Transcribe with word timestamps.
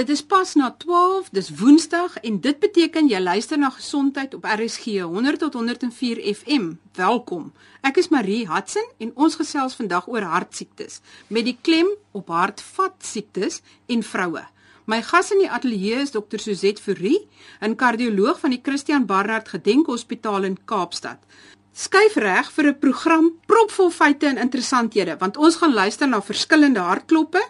Dit 0.00 0.08
is 0.08 0.22
pas 0.24 0.54
na 0.54 0.70
12, 0.78 1.28
dis 1.28 1.48
Woensdag 1.60 2.14
en 2.24 2.38
dit 2.40 2.58
beteken 2.58 3.08
jy 3.10 3.18
luister 3.20 3.58
na 3.60 3.68
Gesondheid 3.68 4.32
op 4.34 4.46
RSG 4.48 5.02
100 5.04 5.42
tot 5.42 5.58
104 5.58 6.22
FM. 6.30 6.70
Welkom. 6.96 7.50
Ek 7.84 8.00
is 8.00 8.08
Marie 8.08 8.46
Hudson 8.48 8.86
en 8.96 9.10
ons 9.14 9.36
gesels 9.36 9.76
vandag 9.76 10.08
oor 10.08 10.24
hartsiektes 10.24 11.02
met 11.28 11.44
die 11.50 11.58
klem 11.60 11.92
op 12.16 12.32
hartvaskiektes 12.32 13.60
en 13.92 14.06
vroue. 14.12 14.46
My 14.88 15.02
gas 15.04 15.34
in 15.36 15.44
die 15.44 15.52
ateljee 15.52 16.00
is 16.06 16.16
Dr. 16.16 16.40
Suzette 16.40 16.80
Fourie, 16.80 17.28
'n 17.60 17.76
kardioloog 17.76 18.40
van 18.40 18.56
die 18.56 18.62
Christian 18.64 19.04
Barnard 19.04 19.52
Gedenkhospitaal 19.52 20.48
in 20.48 20.58
Kaapstad. 20.64 21.20
Skyf 21.76 22.16
reg 22.16 22.52
vir 22.52 22.72
'n 22.72 22.78
program 22.78 23.32
propvol 23.46 23.90
feite 23.90 24.26
en 24.26 24.38
interessanthede 24.38 25.18
want 25.18 25.36
ons 25.36 25.56
gaan 25.56 25.74
luister 25.74 26.08
na 26.08 26.22
verskillende 26.22 26.80
hartkloppe 26.80 27.44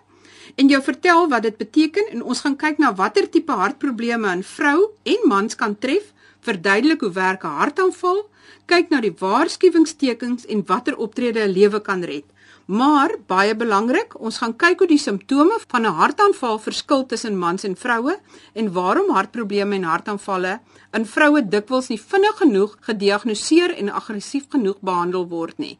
en 0.57 0.69
jou 0.69 0.83
vertel 0.83 1.29
wat 1.29 1.43
dit 1.43 1.57
beteken 1.57 2.11
en 2.11 2.23
ons 2.23 2.41
gaan 2.41 2.57
kyk 2.57 2.79
na 2.79 2.95
watter 2.95 3.29
tipe 3.31 3.53
hartprobleme 3.53 4.37
'n 4.37 4.43
vrou 4.43 4.91
en 5.03 5.29
mans 5.29 5.55
kan 5.55 5.79
tref, 5.79 6.13
verduidelik 6.41 7.01
hoe 7.01 7.13
werk 7.13 7.45
'n 7.45 7.57
hartaanval, 7.61 8.29
kyk 8.67 8.91
na 8.91 9.01
die 9.01 9.15
waarskuwingstekens 9.19 10.47
en 10.47 10.67
watter 10.67 10.97
optrede 10.97 11.41
'n 11.41 11.53
lewe 11.53 11.81
kan 11.81 12.03
red. 12.03 12.25
Maar 12.71 13.17
baie 13.27 13.55
belangrik, 13.59 14.13
ons 14.23 14.37
gaan 14.39 14.53
kyk 14.55 14.79
hoe 14.79 14.87
die 14.87 14.99
simptome 14.99 15.57
van 15.73 15.87
'n 15.87 15.97
hartaanval 16.01 16.59
verskil 16.59 17.07
tussen 17.07 17.39
mans 17.39 17.65
en 17.65 17.77
vroue 17.77 18.19
en 18.53 18.73
waarom 18.73 19.11
hartprobleme 19.11 19.75
en 19.75 19.83
hartaanvalle 19.83 20.61
in 20.93 21.07
vroue 21.07 21.49
dikwels 21.49 21.89
nie 21.89 22.01
vinnig 22.01 22.37
genoeg 22.37 22.77
gediagnoseer 22.81 23.75
en 23.75 23.91
aggressief 23.91 24.47
genoeg 24.49 24.79
behandel 24.81 25.27
word 25.29 25.59
nie. 25.59 25.79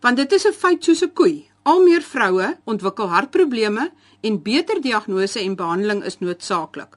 Want 0.00 0.16
dit 0.16 0.32
is 0.32 0.46
'n 0.46 0.52
feit 0.52 0.84
soos 0.84 1.02
'n 1.02 1.12
koei. 1.12 1.50
Al 1.62 1.82
meer 1.82 2.02
vroue 2.02 2.56
ontwikkel 2.64 3.08
hartprobleme 3.08 3.90
en 4.20 4.42
beter 4.42 4.80
diagnose 4.82 5.40
en 5.40 5.56
behandeling 5.56 6.04
is 6.04 6.18
noodsaaklik. 6.18 6.96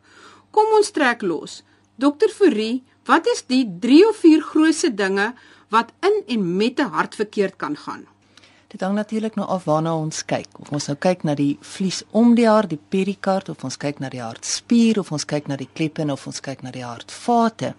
Kom 0.51 0.73
ons 0.77 0.91
trek 0.91 1.21
los. 1.21 1.61
Dokter 1.95 2.29
Fourie, 2.29 2.83
wat 3.05 3.27
is 3.27 3.43
die 3.47 3.65
3 3.79 4.07
of 4.09 4.23
4 4.23 4.41
grootste 4.41 4.93
dinge 4.93 5.33
wat 5.69 5.91
in 6.01 6.23
en 6.27 6.55
met 6.57 6.79
'n 6.79 6.91
hart 6.91 7.15
verkeerd 7.15 7.55
kan 7.55 7.77
gaan? 7.77 8.05
Dit 8.67 8.81
hang 8.81 8.95
natuurlik 8.95 9.35
nou 9.35 9.47
af 9.47 9.63
waarna 9.63 9.95
ons 9.97 10.25
kyk. 10.25 10.47
Of 10.59 10.71
ons 10.71 10.85
nou 10.87 10.97
kyk 10.97 11.23
na 11.23 11.35
die 11.35 11.57
vlies 11.59 12.03
om 12.11 12.35
die 12.35 12.47
hart, 12.47 12.69
die 12.69 12.79
perikard, 12.89 13.49
of 13.49 13.63
ons 13.63 13.77
kyk 13.77 13.99
na 13.99 14.09
die 14.09 14.21
hartspier, 14.21 14.99
of 14.99 15.11
ons 15.11 15.25
kyk 15.25 15.47
na 15.47 15.55
die 15.55 15.69
kleppe 15.73 16.11
of 16.11 16.27
ons 16.27 16.39
kyk 16.39 16.61
na 16.63 16.71
die 16.71 16.85
hartvate. 16.85 17.73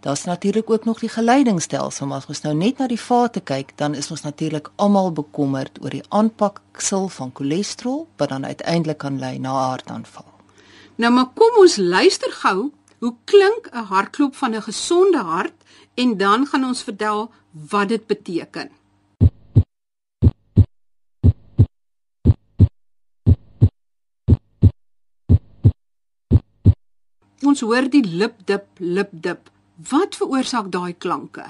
Daar's 0.00 0.24
natuurlik 0.24 0.70
ook 0.70 0.84
nog 0.84 0.98
die 0.98 1.08
geleidingsstelsel, 1.08 2.06
maar 2.06 2.16
as 2.16 2.26
ons 2.26 2.40
nou 2.40 2.54
net 2.54 2.78
na 2.78 2.86
die 2.88 3.00
vate 3.00 3.40
kyk, 3.40 3.74
dan 3.76 3.94
is 3.94 4.08
ons 4.10 4.22
natuurlik 4.24 4.70
almal 4.80 5.12
bekommerd 5.12 5.76
oor 5.82 5.92
die 5.92 6.04
aanpaksel 6.08 7.08
van 7.08 7.32
cholesterol 7.36 8.06
wat 8.16 8.32
dan 8.32 8.46
uiteindelik 8.46 8.98
kan 8.98 9.18
lei 9.18 9.38
na 9.38 9.52
hartaanval. 9.52 10.24
Nou 10.96 11.12
maar 11.12 11.28
kom 11.36 11.60
ons 11.60 11.76
luister 11.76 12.32
gou, 12.32 12.72
hoe 12.98 13.14
klink 13.24 13.68
'n 13.72 13.84
hartklop 13.92 14.36
van 14.36 14.54
'n 14.54 14.62
gesonde 14.62 15.18
hart 15.18 15.62
en 15.94 16.16
dan 16.16 16.46
gaan 16.46 16.64
ons 16.64 16.82
vertel 16.82 17.30
wat 17.52 17.88
dit 17.88 18.06
beteken. 18.06 18.70
Ons 27.44 27.60
hoor 27.60 27.90
die 27.90 28.04
lip 28.04 28.34
dip 28.44 28.64
lip 28.78 29.08
dip 29.12 29.50
Wat 29.88 30.16
veroorsaak 30.18 30.66
daai 30.72 30.92
klanke? 30.98 31.44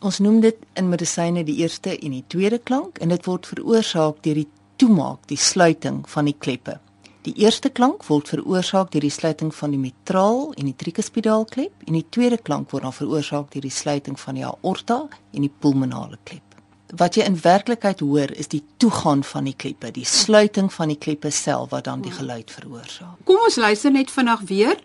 Ons 0.00 0.18
noem 0.24 0.38
dit 0.40 0.56
in 0.80 0.88
medisyne 0.88 1.42
die 1.44 1.58
eerste 1.60 1.92
en 1.92 2.14
die 2.14 2.24
tweede 2.32 2.58
klank 2.58 3.00
en 3.04 3.12
dit 3.12 3.26
word 3.28 3.48
veroorsaak 3.50 4.22
deur 4.24 4.38
die 4.38 4.48
toemaak, 4.80 5.26
die 5.28 5.36
sluiting 5.36 5.98
van 6.08 6.30
die 6.30 6.36
kleppe. 6.38 6.78
Die 7.26 7.34
eerste 7.42 7.68
klank 7.68 8.06
word 8.08 8.30
veroorsaak 8.32 8.94
deur 8.94 9.04
die 9.04 9.12
sluiting 9.12 9.52
van 9.52 9.74
die 9.74 9.82
mitraal 9.82 10.54
en 10.54 10.70
die 10.70 10.76
tricuspidaalklep 10.78 11.84
en 11.88 11.98
die 11.98 12.06
tweede 12.16 12.38
klank 12.38 12.72
word 12.72 12.86
dan 12.86 12.96
veroorsaak 12.96 13.52
deur 13.52 13.68
die 13.68 13.74
sluiting 13.74 14.16
van 14.24 14.40
die 14.40 14.46
aorta 14.46 15.02
en 15.34 15.44
die 15.44 15.52
pulmonale 15.52 16.20
klep. 16.24 16.56
Wat 16.96 17.18
jy 17.18 17.26
in 17.28 17.36
werklikheid 17.42 18.00
hoor 18.00 18.32
is 18.40 18.48
die 18.48 18.62
toegaan 18.80 19.26
van 19.26 19.50
die 19.50 19.56
kleppe, 19.58 19.90
die 19.92 20.06
sluiting 20.06 20.72
van 20.72 20.94
die 20.94 21.00
kleppe 21.02 21.34
self 21.34 21.74
wat 21.74 21.90
dan 21.90 22.06
die 22.06 22.14
geluid 22.14 22.52
veroorsaak. 22.56 23.18
Kom 23.26 23.42
ons 23.42 23.58
luister 23.60 23.92
net 23.92 24.14
vinnig 24.14 24.46
weer. 24.48 24.78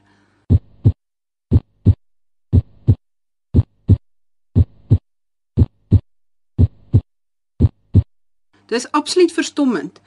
Dis 8.72 8.88
absoluut 8.96 9.34
verstommend. 9.36 10.00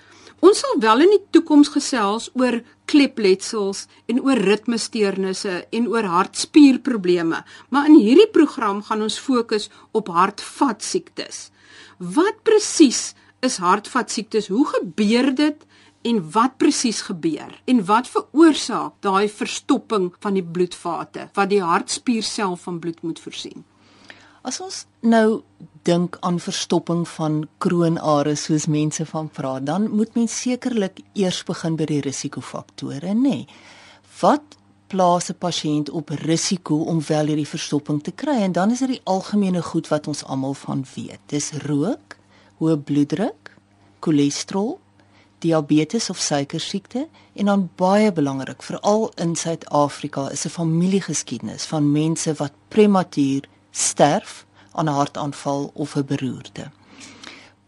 Ons 0.44 0.60
sal 0.60 0.78
wel 0.80 1.04
in 1.04 1.12
die 1.14 1.22
toekoms 1.36 1.70
gesels 1.72 2.30
oor 2.36 2.58
klepletsels 2.90 3.84
en 4.12 4.20
oor 4.24 4.40
ritmesteurnisse 4.40 5.54
en 5.72 5.88
oor 5.92 6.08
hartspierprobleme, 6.08 7.42
maar 7.72 7.88
in 7.88 7.96
hierdie 7.96 8.28
program 8.32 8.82
gaan 8.84 9.04
ons 9.06 9.18
fokus 9.20 9.70
op 9.96 10.10
hartvaskiektes. 10.12 11.48
Wat 11.98 12.42
presies 12.44 13.12
is 13.44 13.60
hartvaskiektes? 13.60 14.50
Hoe 14.52 14.66
gebeur 14.74 15.30
dit 15.36 15.64
en 16.04 16.20
wat 16.36 16.56
presies 16.60 17.00
gebeur? 17.08 17.52
En 17.64 17.84
wat 17.88 18.08
veroorsaak 18.12 19.00
daai 19.04 19.28
verstopping 19.28 20.10
van 20.20 20.40
die 20.40 20.44
bloedvate 20.44 21.30
wat 21.36 21.52
die 21.52 21.62
hartspier 21.64 22.24
self 22.24 22.68
van 22.68 22.80
bloed 22.80 23.00
moet 23.04 23.20
voorsien? 23.20 23.64
As 24.44 24.58
ons 24.60 24.82
nou 25.00 25.40
dink 25.88 26.18
aan 26.20 26.36
verstopping 26.36 27.06
van 27.08 27.38
kroonare 27.64 28.34
soos 28.36 28.66
mense 28.68 29.06
van 29.08 29.30
praat, 29.32 29.64
dan 29.64 29.86
moet 29.88 30.12
mens 30.18 30.34
sekerlik 30.42 31.00
eers 31.16 31.40
begin 31.48 31.78
by 31.80 31.86
die 31.88 32.02
risikofaktore, 32.04 33.14
nê? 33.16 33.22
Nee. 33.22 33.46
Wat 34.20 34.58
plaas 34.92 35.30
'n 35.30 35.38
pasiënt 35.38 35.90
op 35.90 36.10
risiko 36.10 36.76
om 36.92 37.00
wel 37.08 37.26
hierdie 37.26 37.48
verstopping 37.48 38.02
te 38.02 38.12
kry? 38.12 38.36
En 38.42 38.52
dan 38.52 38.70
is 38.70 38.78
dit 38.78 38.88
die 38.88 39.00
algemene 39.04 39.62
goed 39.62 39.88
wat 39.88 40.06
ons 40.06 40.24
almal 40.24 40.54
van 40.54 40.84
weet. 40.94 41.20
Dis 41.26 41.50
rook, 41.52 42.16
hoë 42.58 42.76
bloeddruk, 42.76 43.56
cholesterol, 44.00 44.78
diabetes 45.38 46.10
of 46.10 46.18
suikersiekte 46.18 47.08
en 47.34 47.44
dan 47.46 47.70
baie 47.76 48.12
belangrik, 48.12 48.62
veral 48.62 49.10
in 49.16 49.36
Suid-Afrika, 49.36 50.30
is 50.30 50.44
'n 50.44 50.48
familiegeskiedenis 50.48 51.64
van 51.64 51.92
mense 51.92 52.34
wat 52.34 52.52
prematuur 52.68 53.48
sterf 53.74 54.46
aan 54.72 54.88
'n 54.88 54.96
hartaanval 55.00 55.70
of 55.74 55.96
'n 55.96 56.04
beroerte. 56.04 56.70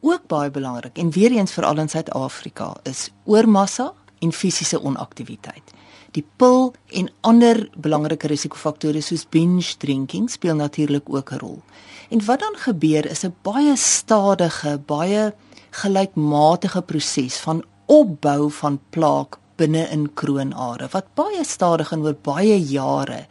Ook 0.01 0.27
baie 0.27 0.51
belangrik 0.51 0.99
en 0.99 1.11
weer 1.11 1.31
eens 1.31 1.53
veral 1.53 1.79
in 1.79 1.89
Suid-Afrika 1.89 2.77
is 2.83 3.11
oormassa 3.25 3.93
en 4.19 4.33
fisiese 4.33 4.83
onaktiwiteit. 4.83 5.73
Die 6.11 6.25
pil 6.37 6.73
en 6.87 7.11
ander 7.21 7.69
belangrike 7.77 8.27
risikofaktore 8.27 9.01
soos 9.01 9.27
binge 9.29 9.77
drinking 9.79 10.31
speel 10.31 10.55
natuurlik 10.55 11.03
ook 11.07 11.33
'n 11.33 11.39
rol. 11.39 11.63
En 12.09 12.25
wat 12.25 12.41
dan 12.41 12.55
gebeur 12.57 13.11
is 13.11 13.25
'n 13.25 13.35
baie 13.43 13.77
stadige, 13.77 14.81
baie 14.87 15.35
gelykmatige 15.71 16.83
proses 16.83 17.37
van 17.37 17.65
opbou 17.87 18.51
van 18.51 18.81
plaak 18.91 19.39
binne 19.57 19.89
in 19.91 20.15
kroonare 20.15 20.89
wat 20.91 21.05
baie 21.15 21.45
stadig 21.45 21.93
en 21.93 22.01
oor 22.05 22.17
baie 22.23 22.59
jare 22.65 23.27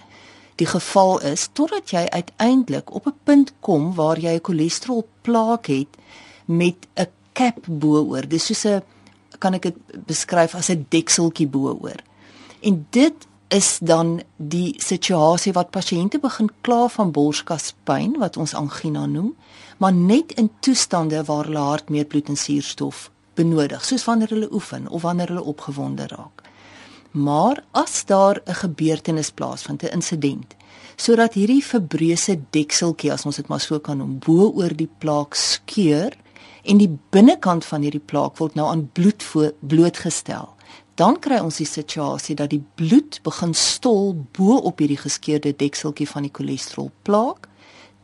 die 0.55 0.67
geval 0.67 1.21
is 1.21 1.49
totdat 1.53 1.89
jy 1.91 2.05
uiteindelik 2.09 2.93
op 2.93 3.07
'n 3.07 3.19
punt 3.23 3.53
kom 3.59 3.93
waar 3.95 4.19
jy 4.19 4.33
'n 4.35 4.43
cholesterolplaak 4.43 5.65
het 5.65 5.91
met 6.45 6.87
'n 6.95 7.07
cap 7.33 7.57
bo-oor. 7.67 8.27
Dis 8.27 8.45
soos 8.45 8.65
'n 8.65 8.83
kan 9.39 9.53
ek 9.53 9.61
dit 9.61 9.77
beskryf 10.05 10.55
as 10.55 10.69
'n 10.69 10.85
dekseltjie 10.89 11.47
bo-oor. 11.47 11.99
En 12.61 12.87
dit 12.89 13.27
is 13.47 13.77
dan 13.81 14.21
die 14.35 14.73
situasie 14.77 15.53
wat 15.53 15.69
pasiënte 15.69 16.19
begin 16.19 16.49
kla 16.61 16.87
van 16.87 17.11
borskaspyn 17.11 18.17
wat 18.17 18.37
ons 18.37 18.53
angina 18.53 19.05
noem, 19.05 19.35
maar 19.77 19.93
net 19.93 20.31
in 20.31 20.51
toestande 20.59 21.23
waar 21.23 21.45
hulle 21.45 21.59
hart 21.59 21.89
meer 21.89 22.05
bloed 22.05 22.27
en 22.27 22.37
suurstof 22.37 23.11
benodig, 23.33 23.85
soos 23.85 24.03
wanneer 24.03 24.29
hulle 24.29 24.53
oefen 24.53 24.87
of 24.87 25.01
wanneer 25.01 25.27
hulle 25.27 25.43
opgewonde 25.43 26.07
raak. 26.07 26.34
Maar 27.15 27.63
as 27.71 28.05
daar 28.05 28.41
'n 28.45 28.53
gebeurtenis 28.53 29.31
plaasvind, 29.31 29.83
'n 29.83 29.93
insident, 29.93 30.55
sodat 30.95 31.33
hierdie 31.33 31.63
verbreuse 31.63 32.41
dekseltjie, 32.49 33.11
as 33.11 33.25
ons 33.25 33.35
dit 33.35 33.47
maar 33.47 33.59
so 33.59 33.79
kan 33.79 33.97
noem, 33.97 34.19
bo 34.19 34.51
oor 34.51 34.75
die 34.75 34.89
plaak 34.97 35.35
skeur 35.35 36.13
en 36.63 36.77
die 36.77 36.99
binnekant 37.09 37.65
van 37.65 37.81
hierdie 37.81 38.03
plaak 38.05 38.37
word 38.37 38.55
nou 38.55 38.67
aan 38.67 38.89
bloed 38.91 39.23
blootgestel, 39.59 40.49
dan 40.95 41.19
kry 41.19 41.39
ons 41.39 41.57
die 41.57 41.67
situasie 41.67 42.35
dat 42.35 42.49
die 42.49 42.63
bloed 42.75 43.19
begin 43.23 43.53
stol 43.53 44.13
bo 44.31 44.57
op 44.57 44.79
hierdie 44.79 44.99
geskeurde 44.99 45.55
dekseltjie 45.55 46.07
van 46.07 46.21
die 46.21 46.31
cholesterolplaak. 46.33 47.47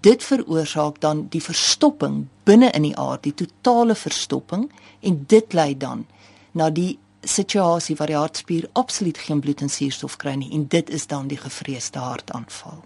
Dit 0.02 0.24
veroorsaak 0.24 1.00
dan 1.00 1.28
die 1.30 1.42
verstopping 1.42 2.28
binne 2.44 2.72
in 2.72 2.82
die 2.82 2.98
aard, 2.98 3.24
die 3.24 3.34
totale 3.34 3.96
verstopping 3.96 4.72
en 5.02 5.26
dit 5.28 5.54
lei 5.54 5.78
dan 5.78 6.06
na 6.52 6.70
die 6.70 6.98
situasie 7.22 7.96
waar 7.96 8.08
die 8.08 8.16
hartspier 8.16 8.70
absoluut 8.74 9.18
geen 9.18 9.40
bloed 9.40 9.62
en 9.62 9.70
suurstof 9.70 10.18
kry 10.18 10.34
nie 10.36 10.52
en 10.54 10.68
dit 10.68 10.90
is 10.90 11.08
dan 11.08 11.28
die 11.28 11.38
gevreesde 11.38 12.00
hartaanval. 12.00 12.84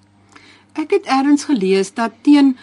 Ek 0.75 0.91
het 0.91 1.05
elders 1.05 1.47
gelees 1.47 1.93
dat 1.93 2.11
teen 2.21 2.57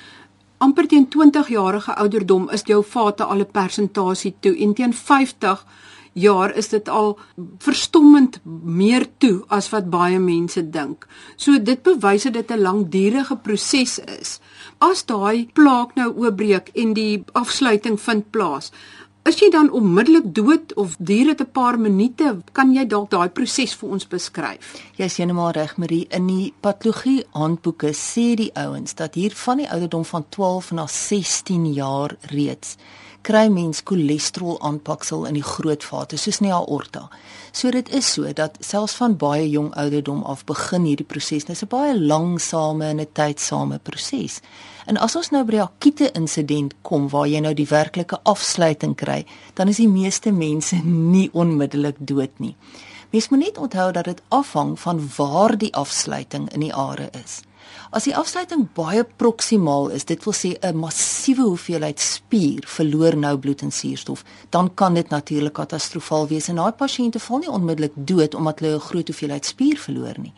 amper 0.62 0.86
teen 0.86 1.08
20 1.08 1.48
jarige 1.48 1.94
ouderdom 1.94 2.50
is 2.50 2.66
jou 2.69 2.82
vate 2.84 3.24
al 3.24 3.40
'n 3.40 3.50
persentasie 3.50 4.34
toe 4.40 4.56
en 4.58 4.74
teen 4.74 4.92
50 4.92 5.64
jaar 6.12 6.52
is 6.56 6.69
dit 6.69 6.88
al 6.88 7.19
verstommend 7.58 8.40
meer 8.64 9.06
toe 9.19 9.44
as 9.48 9.70
wat 9.72 9.90
baie 9.90 10.19
mense 10.19 10.60
dink. 10.70 11.06
So 11.36 11.58
dit 11.58 11.82
bewys 11.82 12.22
dat 12.22 12.32
dit 12.32 12.50
'n 12.50 12.60
langdurige 12.60 13.36
proses 13.36 13.98
is. 13.98 14.40
As 14.78 15.04
daai 15.04 15.48
plaak 15.52 15.94
nou 15.94 16.12
oopbreek 16.16 16.69
en 16.74 16.92
die 16.92 17.24
afsluiting 17.32 18.00
vind 18.00 18.30
plaas, 18.30 18.72
Is 19.22 19.36
jy 19.38 19.52
dan 19.54 19.69
onmiddellik 19.70 20.24
dood 20.34 20.72
of 20.74 20.96
duur 20.98 21.28
dit 21.30 21.40
'n 21.40 21.50
paar 21.52 21.78
minute? 21.78 22.38
Kan 22.52 22.74
jy 22.74 22.86
dalk 22.86 23.10
daai 23.10 23.28
proses 23.28 23.74
vir 23.74 23.88
ons 23.88 24.06
beskryf? 24.06 24.82
Jy 24.96 25.08
sien 25.08 25.26
nou 25.26 25.36
maar 25.36 25.54
reg 25.54 25.76
Marie, 25.76 26.06
in 26.10 26.26
die 26.26 26.52
patologie 26.60 27.24
handboeke 27.30 27.92
sê 27.94 28.34
die 28.34 28.50
ouens 28.54 28.94
dat 28.94 29.14
hier 29.14 29.30
van 29.34 29.56
die 29.56 29.70
ouderdom 29.70 30.04
van 30.04 30.24
12 30.28 30.72
na 30.72 30.86
16 30.86 31.72
jaar 31.72 32.16
reeds 32.20 32.76
kry 33.22 33.48
mens 33.48 33.82
cholesterol 33.84 34.58
aanpaksel 34.60 35.24
in 35.28 35.34
die 35.38 35.44
groot 35.46 35.84
vate 35.84 36.19
soos 36.19 36.40
in 36.40 36.48
die 36.48 36.54
aorta. 36.54 37.08
So 37.52 37.70
dit 37.70 37.88
is 37.94 38.12
so 38.12 38.32
dat 38.32 38.56
selfs 38.60 38.94
van 38.98 39.16
baie 39.16 39.48
jong 39.50 39.70
ouderdom 39.78 40.22
af 40.22 40.44
begin 40.44 40.84
hierdie 40.88 41.06
proses. 41.06 41.44
Dit 41.44 41.56
is 41.56 41.62
'n 41.62 41.69
baie 41.69 41.98
langsame 41.98 42.86
en 42.86 43.00
'n 43.00 43.12
tydsame 43.12 43.78
proses. 43.78 44.40
En 44.86 44.96
as 44.96 45.16
ons 45.16 45.30
nou 45.30 45.44
by 45.44 45.56
'n 45.56 45.60
akute 45.60 46.12
insident 46.12 46.74
kom 46.82 47.08
waar 47.08 47.28
jy 47.28 47.40
nou 47.40 47.54
die 47.54 47.69
werklike 47.69 48.19
afsluiting 48.22 48.94
kry, 48.96 49.26
dan 49.54 49.69
is 49.69 49.76
die 49.76 49.88
meeste 49.88 50.32
mense 50.32 50.76
nie 51.14 51.30
onmiddellik 51.32 51.96
dood 51.98 52.38
nie. 52.38 52.56
Mens 53.10 53.28
moet 53.28 53.38
net 53.38 53.58
onthou 53.58 53.92
dat 53.92 54.04
dit 54.04 54.22
afhang 54.28 54.80
van 54.80 55.10
waar 55.16 55.58
die 55.58 55.74
afsluiting 55.74 56.52
in 56.52 56.60
die 56.60 56.74
are 56.74 57.10
is. 57.24 57.42
As 57.92 58.06
die 58.08 58.14
afsluiting 58.16 58.70
baie 58.72 59.02
proksimaal 59.20 59.90
is, 59.92 60.06
dit 60.08 60.22
wil 60.24 60.32
sê 60.32 60.50
'n 60.64 60.76
massiewe 60.80 61.44
hoeveelheid 61.44 62.00
spier 62.00 62.64
verloor 62.64 63.16
nou 63.16 63.36
bloed 63.36 63.62
en 63.62 63.70
suurstof, 63.70 64.24
dan 64.50 64.74
kan 64.74 64.94
dit 64.94 65.08
natuurlik 65.08 65.52
katastrofaal 65.52 66.26
wees 66.28 66.48
en 66.48 66.56
daai 66.56 66.72
pasiënte 66.72 67.20
val 67.20 67.38
nie 67.38 67.50
onmiddellik 67.50 67.92
dood 67.94 68.34
omdat 68.34 68.60
hulle 68.60 68.76
'n 68.76 68.80
groot 68.80 69.08
hoeveelheid 69.08 69.44
spier 69.44 69.76
verloor 69.76 70.18
nie. 70.18 70.32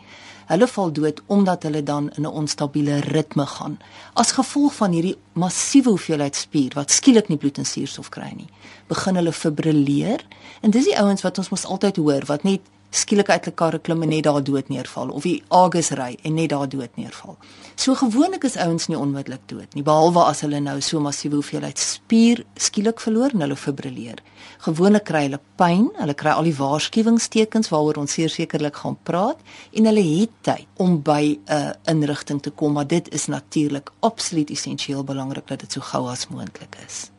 Hulle 0.47 0.67
val 0.67 0.93
dood 0.93 1.23
omdat 1.27 1.63
hulle 1.63 1.83
dan 1.83 2.11
in 2.17 2.23
'n 2.23 2.37
onstabiele 2.41 3.01
ritme 3.01 3.47
gaan 3.47 3.79
as 4.15 4.33
gevolg 4.33 4.75
van 4.75 4.93
hierdie 4.93 5.17
massiewe 5.33 5.89
hoeveelheid 5.89 6.37
spier 6.37 6.73
wat 6.75 6.91
skielik 6.91 7.29
nie 7.29 7.39
bloed 7.39 7.59
en 7.59 7.65
suurstof 7.65 8.09
kry 8.09 8.33
nie. 8.37 8.49
Begin 8.89 9.15
hulle 9.15 9.33
fibrilleer 9.33 10.27
en 10.61 10.71
dis 10.71 10.85
die 10.85 10.99
ouens 10.99 11.23
wat 11.23 11.39
ons 11.39 11.51
mos 11.51 11.65
altyd 11.65 11.97
hoor 11.97 12.25
wat 12.27 12.43
net 12.43 12.61
skielik 12.95 13.31
uit 13.31 13.47
'n 13.47 13.55
karre 13.55 13.79
klim 13.79 14.03
en 14.03 14.09
net 14.09 14.25
daar 14.25 14.43
dood 14.43 14.69
neerval 14.69 15.09
of 15.11 15.23
die 15.23 15.43
agus 15.49 15.91
ry 15.91 16.17
en 16.23 16.35
net 16.35 16.51
daar 16.51 16.69
dood 16.69 16.97
neerval. 16.97 17.37
So 17.75 17.95
gewoonlik 17.95 18.45
is 18.45 18.57
ouens 18.57 18.87
nie 18.87 18.99
onmiddellik 18.99 19.49
dood 19.49 19.75
nie 19.75 19.83
behalwe 19.83 20.25
as 20.25 20.41
hulle 20.41 20.61
nou 20.61 20.81
so 20.81 21.01
massiewe 21.01 21.35
hoeveelheid 21.35 21.79
spier 21.79 22.45
skielik 22.57 23.01
verloor 23.01 23.31
en 23.35 23.41
hulle 23.41 23.57
fibrilleer. 23.57 24.23
Gewoonlik 24.59 25.05
kry 25.05 25.23
hulle 25.23 25.41
pyn, 25.57 25.89
hulle 25.99 26.15
kry 26.15 26.31
al 26.31 26.45
die 26.45 26.55
waarskuwingstekens 26.55 27.69
waaroor 27.69 27.99
ons 28.05 28.13
sekerlik 28.13 28.77
gaan 28.77 28.97
praat 29.03 29.39
en 29.73 29.85
hulle 29.85 30.05
het 30.21 30.31
tyd 30.43 30.67
om 30.77 31.03
by 31.03 31.39
'n 31.39 31.53
uh, 31.53 31.73
inrigting 31.87 32.43
te 32.43 32.51
kom, 32.51 32.73
maar 32.73 32.87
dit 32.87 33.13
is 33.13 33.27
natuurlik 33.27 33.91
absoluut 34.01 34.51
essensieel 34.51 35.05
belangrik 35.05 35.47
dat 35.47 35.61
dit 35.61 35.73
so 35.73 35.81
gou 35.81 36.09
as 36.09 36.29
moontlik 36.29 36.77
is. 36.87 37.14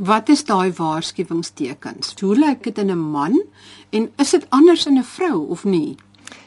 Wat 0.00 0.30
is 0.32 0.44
daai 0.48 0.72
waarskuwingstekens? 0.72 2.14
Hoe 2.20 2.36
lyk 2.38 2.62
dit 2.64 2.78
in 2.78 2.90
'n 2.90 2.98
man 2.98 3.44
en 3.90 4.12
is 4.16 4.30
dit 4.30 4.46
anders 4.48 4.86
in 4.86 4.96
'n 4.98 5.04
vrou 5.04 5.48
of 5.48 5.64
nie? 5.64 5.96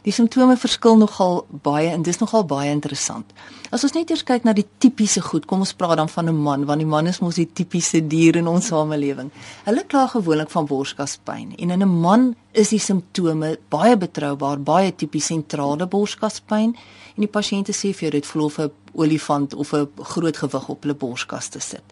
Die 0.01 0.11
simptome 0.11 0.57
verskil 0.57 0.97
nogal 0.97 1.45
baie 1.49 1.87
en 1.87 2.01
dis 2.01 2.17
nogal 2.17 2.45
baie 2.45 2.71
interessant. 2.71 3.25
As 3.69 3.83
ons 3.83 3.93
net 3.93 4.09
eers 4.09 4.23
kyk 4.23 4.43
na 4.43 4.53
die 4.53 4.65
tipiese 4.77 5.21
goed, 5.21 5.45
kom 5.45 5.59
ons 5.59 5.73
praat 5.73 5.97
dan 5.97 6.09
van 6.09 6.29
'n 6.29 6.35
man, 6.35 6.65
want 6.65 6.79
die 6.79 6.87
man 6.87 7.07
is 7.07 7.19
mos 7.19 7.35
die 7.35 7.49
tipiese 7.53 8.07
dier 8.07 8.35
in 8.35 8.47
ons 8.47 8.65
samelewing. 8.65 9.31
Hulle 9.65 9.83
kla 9.83 10.07
gewoonlik 10.07 10.49
van 10.49 10.65
borskaspyn 10.65 11.55
en 11.57 11.69
in 11.69 11.81
'n 11.81 11.99
man 12.01 12.35
is 12.51 12.69
die 12.69 12.79
simptome 12.79 13.57
baie 13.69 13.97
betroubaar, 13.97 14.59
baie 14.59 14.95
tipies 14.95 15.25
sentrale 15.25 15.87
borskaspyn 15.87 16.75
en 17.15 17.21
die 17.21 17.27
pasiënte 17.27 17.71
sê 17.71 17.93
vir 17.93 18.01
jou 18.01 18.11
dit 18.11 18.25
voel 18.25 18.43
of 18.43 18.59
'n 18.59 18.71
olifant 18.93 19.53
of 19.53 19.73
'n 19.73 19.87
groot 19.97 20.37
gewig 20.37 20.69
op 20.69 20.81
hulle 20.81 20.95
borskas 20.95 21.49
te 21.49 21.59
sit. 21.59 21.83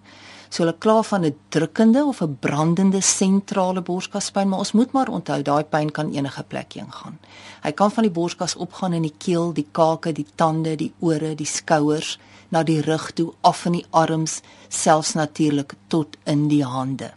So 0.52 0.66
hulle 0.66 0.76
kla 0.84 0.98
van 1.08 1.26
'n 1.26 1.36
drukkende 1.50 2.04
of 2.06 2.22
'n 2.22 2.38
brandende 2.40 3.02
sentrale 3.02 3.82
borskaspyn, 3.82 4.50
maar 4.50 4.60
ons 4.60 4.72
moet 4.72 4.92
maar 4.92 5.08
onthou 5.08 5.42
daai 5.42 5.64
pyn 5.64 5.92
kan 5.92 6.12
enige 6.14 6.44
plek 6.44 6.74
heen 6.74 6.92
gaan. 6.92 7.20
Hy 7.64 7.72
kan 7.72 7.92
van 7.92 8.04
die 8.04 8.12
borskas 8.12 8.56
opgaan 8.56 8.94
in 8.94 9.02
die 9.02 9.16
keel, 9.18 9.54
die 9.54 9.68
kake, 9.72 10.12
die 10.12 10.26
tande, 10.36 10.76
die 10.76 10.94
ore, 11.00 11.36
die 11.36 11.46
skouers, 11.46 12.20
na 12.50 12.64
die 12.64 12.82
rug 12.82 13.12
toe, 13.12 13.34
af 13.42 13.66
in 13.66 13.72
die 13.72 13.86
arms, 13.90 14.42
selfs 14.70 15.14
natuurlik 15.14 15.74
tot 15.88 16.18
in 16.26 16.48
die 16.48 16.66
hande. 16.66 17.12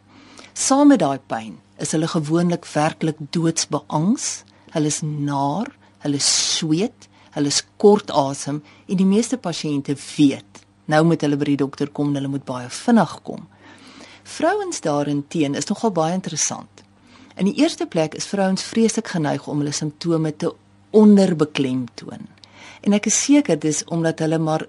Saam 0.52 0.88
met 0.88 0.98
daai 0.98 1.18
pyn 1.26 1.58
is 1.78 1.90
hulle 1.90 2.08
gewoonlik 2.08 2.64
werklik 2.66 3.16
doodsbeangs. 3.30 4.44
Hulle 4.70 4.86
is 4.86 5.00
naar, 5.02 5.66
hulle 5.98 6.20
sweet, 6.20 7.08
hulle 7.30 7.46
is 7.46 7.64
kort 7.76 8.10
asem 8.10 8.62
en 8.86 8.96
die 8.96 9.06
meeste 9.06 9.36
pasiënte 9.36 9.96
weet 10.16 10.53
Nou 10.84 11.04
moet 11.04 11.20
hulle 11.24 11.36
by 11.40 11.44
die 11.52 11.60
dokter 11.64 11.90
kom 11.90 12.12
en 12.12 12.20
hulle 12.20 12.32
moet 12.32 12.44
baie 12.44 12.68
vinnig 12.68 13.18
kom. 13.22 13.46
Vrouens 14.24 14.80
daarenteen 14.80 15.54
is 15.54 15.68
nogal 15.68 15.92
baie 15.92 16.14
interessant. 16.16 16.82
In 17.36 17.48
die 17.48 17.56
eerste 17.60 17.86
plek 17.86 18.14
is 18.14 18.26
vrouens 18.30 18.62
vreeslik 18.62 19.08
geneig 19.08 19.46
om 19.46 19.58
hulle 19.58 19.72
simptome 19.72 20.36
te 20.36 20.52
onderbeklemtoon. 20.94 22.28
En 22.86 22.96
ek 22.96 23.08
is 23.10 23.22
seker 23.26 23.58
dis 23.58 23.82
omdat 23.92 24.22
hulle 24.22 24.38
maar 24.38 24.66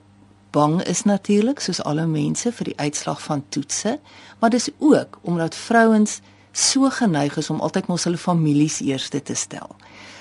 bang 0.56 0.80
is 0.88 1.04
natuurlik 1.04 1.60
soos 1.60 1.82
alle 1.84 2.08
mense 2.08 2.52
vir 2.58 2.72
die 2.72 2.78
uitslag 2.80 3.22
van 3.22 3.44
toetse, 3.50 3.98
maar 4.40 4.50
dis 4.50 4.70
ook 4.80 5.20
omdat 5.22 5.56
vrouens 5.56 6.22
so 6.56 6.90
geneig 6.90 7.36
is 7.38 7.50
om 7.52 7.60
altyd 7.60 7.88
mos 7.92 8.08
hulle 8.08 8.18
families 8.18 8.80
eerste 8.80 9.22
te 9.22 9.36
stel. 9.36 9.76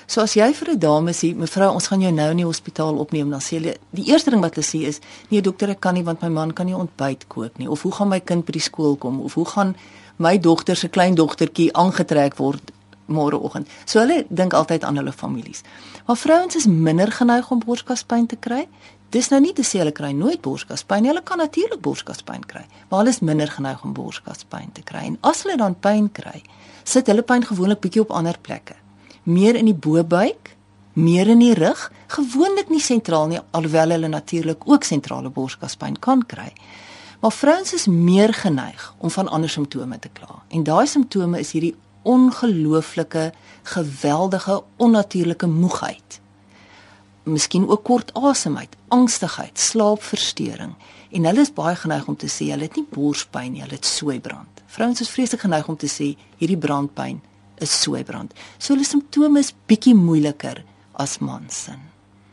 So 0.07 0.21
as 0.21 0.35
jy 0.35 0.53
vir 0.53 0.69
'n 0.69 0.79
dame 0.79 1.11
sê, 1.11 1.33
mevrou, 1.35 1.73
ons 1.73 1.87
gaan 1.87 2.01
jou 2.01 2.11
nou 2.11 2.29
in 2.31 2.37
die 2.37 2.45
hospitaal 2.45 2.97
opneem, 2.97 3.29
dan 3.29 3.39
sê 3.39 3.57
hulle 3.57 3.77
die 3.91 4.05
eerste 4.11 4.29
ding 4.29 4.41
wat 4.41 4.53
hulle 4.55 4.65
sê 4.65 4.85
is, 4.85 4.99
nee 5.31 5.41
dokter, 5.41 5.69
ek 5.69 5.79
kan 5.79 5.95
nie 5.95 6.03
want 6.03 6.21
my 6.21 6.29
man 6.29 6.53
kan 6.53 6.67
nie 6.67 6.75
ontbyt 6.75 7.27
kook 7.27 7.57
nie 7.57 7.67
of 7.67 7.81
hoe 7.81 7.91
gaan 7.91 8.09
my 8.09 8.19
kind 8.19 8.45
by 8.45 8.51
die 8.51 8.61
skool 8.61 8.95
kom 8.97 9.19
of 9.21 9.33
hoe 9.33 9.45
gaan 9.45 9.75
my 10.17 10.37
dogter 10.37 10.75
se 10.75 10.89
kleindogtertjie 10.89 11.73
aangetrek 11.73 12.37
word 12.37 12.71
môreoggend. 13.07 13.67
So 13.85 13.99
hulle 13.99 14.25
dink 14.29 14.53
altyd 14.53 14.83
aan 14.83 14.97
hulle 14.97 15.11
families. 15.11 15.63
Maar 16.05 16.17
vrouens 16.17 16.55
is 16.55 16.67
minder 16.67 17.11
geneig 17.11 17.51
om 17.51 17.59
borskaspyn 17.59 18.27
te 18.27 18.35
kry. 18.35 18.67
Dis 19.09 19.29
nou 19.29 19.41
nie 19.41 19.53
te 19.53 19.63
sê 19.63 19.79
hulle 19.79 19.91
kry 19.91 20.11
nooit 20.13 20.41
borskaspyn 20.41 21.01
nie. 21.01 21.09
Hulle 21.09 21.23
kan 21.23 21.37
natuurlik 21.37 21.81
borskaspyn 21.81 22.45
kry, 22.45 22.65
maar 22.89 22.99
hulle 22.99 23.09
is 23.09 23.21
minder 23.21 23.47
geneig 23.47 23.83
om 23.83 23.93
borskaspyn 23.93 24.71
te 24.73 24.81
kry. 24.83 25.05
En 25.11 25.17
as 25.21 25.43
hulle 25.43 25.57
dan 25.57 25.75
pyn 25.75 26.11
kry, 26.11 26.41
sit 26.83 27.07
hulle 27.07 27.21
pyn 27.21 27.45
gewoonlik 27.45 27.81
bietjie 27.81 28.01
op 28.01 28.11
ander 28.11 28.37
plekke 28.41 28.84
meer 29.25 29.57
in 29.57 29.65
die 29.69 29.77
bobuik, 29.77 30.53
meer 30.93 31.27
in 31.27 31.41
die 31.41 31.53
rug, 31.57 31.89
gewoonlik 32.13 32.69
nie 32.71 32.81
sentraal 32.81 33.27
nie 33.31 33.41
alhoewel 33.57 33.95
hulle 33.97 34.09
natuurlik 34.11 34.63
ook 34.69 34.85
sentrale 34.87 35.31
borskaspyn 35.33 35.97
kan 35.99 36.23
kry. 36.25 36.51
Maar 37.19 37.33
vrouens 37.33 37.73
is 37.73 37.87
meer 37.87 38.33
geneig 38.33 38.93
om 38.97 39.09
van 39.09 39.27
ander 39.27 39.49
simptome 39.49 39.99
te 39.99 40.09
kla. 40.13 40.43
En 40.47 40.63
daai 40.63 40.85
simptome 40.87 41.39
is 41.39 41.51
hierdie 41.55 41.73
ongelooflike, 42.05 43.31
geweldige, 43.63 44.61
onnatuurlike 44.77 45.47
moegheid. 45.49 46.19
Miskien 47.25 47.67
ook 47.67 47.83
kort 47.83 48.13
asemheid, 48.13 48.75
angstigheid, 48.93 49.59
slaapversteuring. 49.59 50.75
En 51.11 51.25
hulle 51.25 51.41
is 51.41 51.53
baie 51.53 51.75
geneig 51.75 52.05
om 52.07 52.15
te 52.15 52.29
sê 52.29 52.51
hulle 52.51 52.69
het 52.69 52.77
nie 52.77 52.85
borspyn 52.91 53.55
nie, 53.55 53.63
hulle 53.65 53.79
het 53.79 53.89
soeibrand. 53.89 54.61
Vrouens 54.69 55.01
is 55.01 55.09
vreeslik 55.09 55.41
geneig 55.47 55.67
om 55.71 55.77
te 55.81 55.89
sê 55.89 56.13
hierdie 56.37 56.59
brandpyn 56.61 57.23
is 57.61 57.81
soeibrand. 57.81 58.33
So 58.57 58.73
hulle 58.73 58.85
simptome 58.85 59.39
is 59.39 59.53
bietjie 59.67 59.95
moeiliker 59.95 60.63
as 60.93 61.19
mans 61.19 61.63
se. 61.65 61.75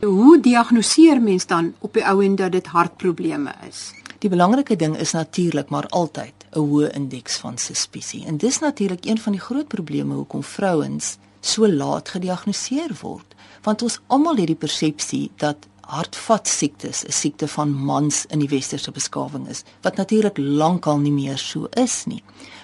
Hoe 0.02 0.40
diagnoseer 0.40 1.20
mens 1.22 1.46
dan 1.46 1.74
op 1.78 1.94
die 1.94 2.02
ou 2.02 2.22
end 2.24 2.38
dat 2.38 2.52
dit 2.52 2.66
hartprobleme 2.66 3.54
is? 3.68 3.92
Die 4.22 4.30
belangrike 4.30 4.76
ding 4.76 4.96
is 4.98 5.12
natuurlik 5.12 5.70
maar 5.70 5.86
altyd 5.88 6.34
'n 6.50 6.58
hoë 6.58 6.90
indeks 6.94 7.36
van 7.36 7.58
suspisie. 7.58 8.26
En 8.26 8.36
dis 8.36 8.58
natuurlik 8.58 9.04
een 9.04 9.18
van 9.18 9.32
die 9.32 9.40
groot 9.40 9.68
probleme 9.68 10.14
hoekom 10.14 10.42
vrouens 10.42 11.18
so 11.40 11.68
laat 11.68 12.08
gediagnoseer 12.08 12.90
word, 13.00 13.34
want 13.62 13.82
ons 13.82 14.00
almal 14.06 14.36
het 14.36 14.46
die 14.46 14.56
persepsie 14.56 15.30
dat 15.36 15.56
hartvaskiektes 15.80 17.04
'n 17.04 17.12
siekte 17.12 17.48
van 17.48 17.74
mans 17.74 18.26
in 18.26 18.38
die 18.38 18.48
westerse 18.48 18.90
beskawing 18.90 19.48
is, 19.48 19.62
wat 19.80 19.96
natuurlik 19.96 20.38
lankal 20.38 20.98
nie 20.98 21.12
meer 21.12 21.38
so 21.38 21.66
is 21.70 22.04
nie 22.04 22.22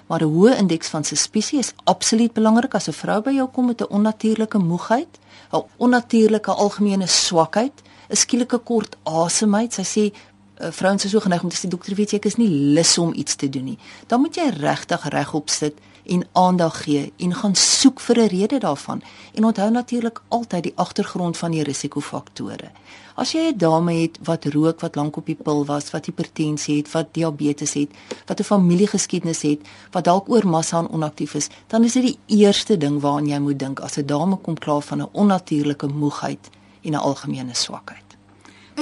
maar 0.08 0.22
'n 0.22 0.32
hoë 0.34 0.56
indeks 0.58 0.88
van 0.88 1.04
suspisie 1.04 1.58
is 1.58 1.72
absoluut 1.84 2.32
belangrik 2.32 2.74
as 2.74 2.88
'n 2.88 2.92
vrou 2.92 3.20
by 3.22 3.30
jou 3.30 3.48
kom 3.48 3.66
met 3.66 3.80
'n 3.80 3.92
onnatuurlike 3.96 4.58
moegheid, 4.58 5.18
'n 5.52 5.62
onnatuurlike 5.76 6.50
algemene 6.50 7.06
swakheid, 7.06 7.82
'n 8.08 8.16
skielike 8.16 8.58
kort 8.58 8.96
asemheid. 9.02 9.72
Sy 9.72 9.82
sê 9.82 10.12
uh, 10.60 10.70
vrouens 10.70 11.04
is 11.04 11.10
so 11.10 11.20
geneig 11.20 11.42
om 11.42 11.48
te 11.48 11.56
sê 11.56 11.68
dokter 11.68 11.94
weet 11.94 12.10
jy 12.10 12.16
ek 12.16 12.24
is 12.24 12.36
nie 12.36 12.48
lus 12.48 12.98
om 12.98 13.12
iets 13.14 13.34
te 13.34 13.48
doen 13.48 13.64
nie. 13.64 13.78
Dan 14.06 14.20
moet 14.20 14.34
jy 14.34 14.48
regtig 14.48 15.08
regop 15.08 15.48
sit 15.48 15.74
en 16.08 16.26
aandag 16.32 16.82
gee 16.82 17.12
en 17.16 17.34
gaan 17.34 17.54
soek 17.54 18.00
vir 18.00 18.18
'n 18.18 18.28
rede 18.28 18.58
daarvan 18.58 19.02
en 19.34 19.44
onthou 19.44 19.70
natuurlik 19.70 20.22
altyd 20.28 20.62
die 20.62 20.72
agtergrond 20.76 21.36
van 21.36 21.50
die 21.50 21.62
risikofaktore. 21.62 22.70
As 23.14 23.32
jy 23.32 23.50
'n 23.50 23.58
dame 23.58 23.92
het 23.92 24.18
wat 24.22 24.44
rook, 24.44 24.80
wat 24.80 24.94
lank 24.94 25.16
op 25.16 25.26
die 25.26 25.34
pil 25.34 25.64
was, 25.64 25.90
wat 25.90 26.06
hipertensie 26.06 26.76
het, 26.76 26.90
wat 26.90 27.06
diabetes 27.12 27.72
het, 27.72 27.90
wat 28.26 28.40
'n 28.40 28.44
familiegeskiedenis 28.44 29.42
het, 29.42 29.60
wat 29.90 30.04
dalk 30.04 30.28
oor 30.28 30.46
massa 30.46 30.78
en 30.78 30.88
onaktief 30.88 31.34
is, 31.34 31.48
dan 31.66 31.84
is 31.84 31.92
dit 31.92 32.02
die 32.02 32.18
eerste 32.26 32.76
ding 32.76 33.00
waaraan 33.00 33.26
jy 33.26 33.38
moet 33.38 33.58
dink 33.58 33.80
as 33.80 33.96
'n 33.96 34.06
dame 34.06 34.36
kom 34.36 34.58
klaar 34.58 34.82
van 34.82 35.00
'n 35.00 35.08
onnatuurlike 35.12 35.86
moegheid 35.86 36.50
en 36.82 36.92
'n 36.92 36.94
algemene 36.94 37.54
swakheid. 37.54 38.16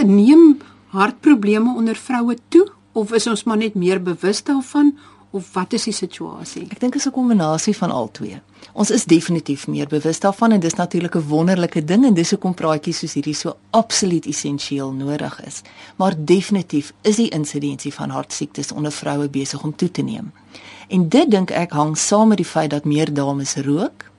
Neem 0.04 0.58
hartprobleme 0.86 1.74
onder 1.76 1.96
vroue 1.96 2.36
toe 2.48 2.70
of 2.92 3.12
is 3.12 3.26
ons 3.26 3.44
maar 3.44 3.56
net 3.56 3.74
meer 3.74 4.02
bewus 4.02 4.42
daarvan 4.44 4.94
of 5.36 5.52
wat 5.52 5.72
is 5.76 5.84
die 5.88 5.94
situasie? 5.94 6.64
Ek 6.70 6.80
dink 6.80 6.96
dit 6.96 7.00
is 7.00 7.06
'n 7.06 7.12
kombinasie 7.12 7.76
van 7.76 7.90
al 7.90 8.08
twee. 8.10 8.40
Ons 8.72 8.90
is 8.90 9.04
definitief 9.04 9.66
meer 9.68 9.86
bewus 9.86 10.20
daarvan 10.20 10.52
en 10.52 10.60
dis 10.60 10.74
natuurlik 10.74 11.14
'n 11.16 11.28
wonderlike 11.28 11.84
ding 11.84 12.04
en 12.04 12.14
dis 12.14 12.30
hoekom 12.30 12.54
praatjies 12.54 12.98
soos 12.98 13.14
hierdie 13.14 13.34
so 13.34 13.56
absoluut 13.70 14.26
essensieel 14.26 14.92
nodig 14.92 15.44
is. 15.46 15.62
Maar 15.96 16.14
definitief 16.18 16.92
is 17.02 17.16
die 17.16 17.28
insidensie 17.28 17.94
van 17.94 18.10
hartsiektes 18.10 18.72
onder 18.72 18.92
vroue 18.92 19.28
besig 19.28 19.62
om 19.62 19.76
toe 19.76 19.90
te 19.90 20.02
neem. 20.02 20.32
En 20.88 21.08
dit 21.08 21.30
dink 21.30 21.50
ek 21.50 21.72
hang 21.72 21.96
saam 21.98 22.28
met 22.28 22.36
die 22.36 22.46
feit 22.46 22.70
dat 22.70 22.84
meer 22.84 23.14
dames 23.14 23.54
rook. 23.54 24.10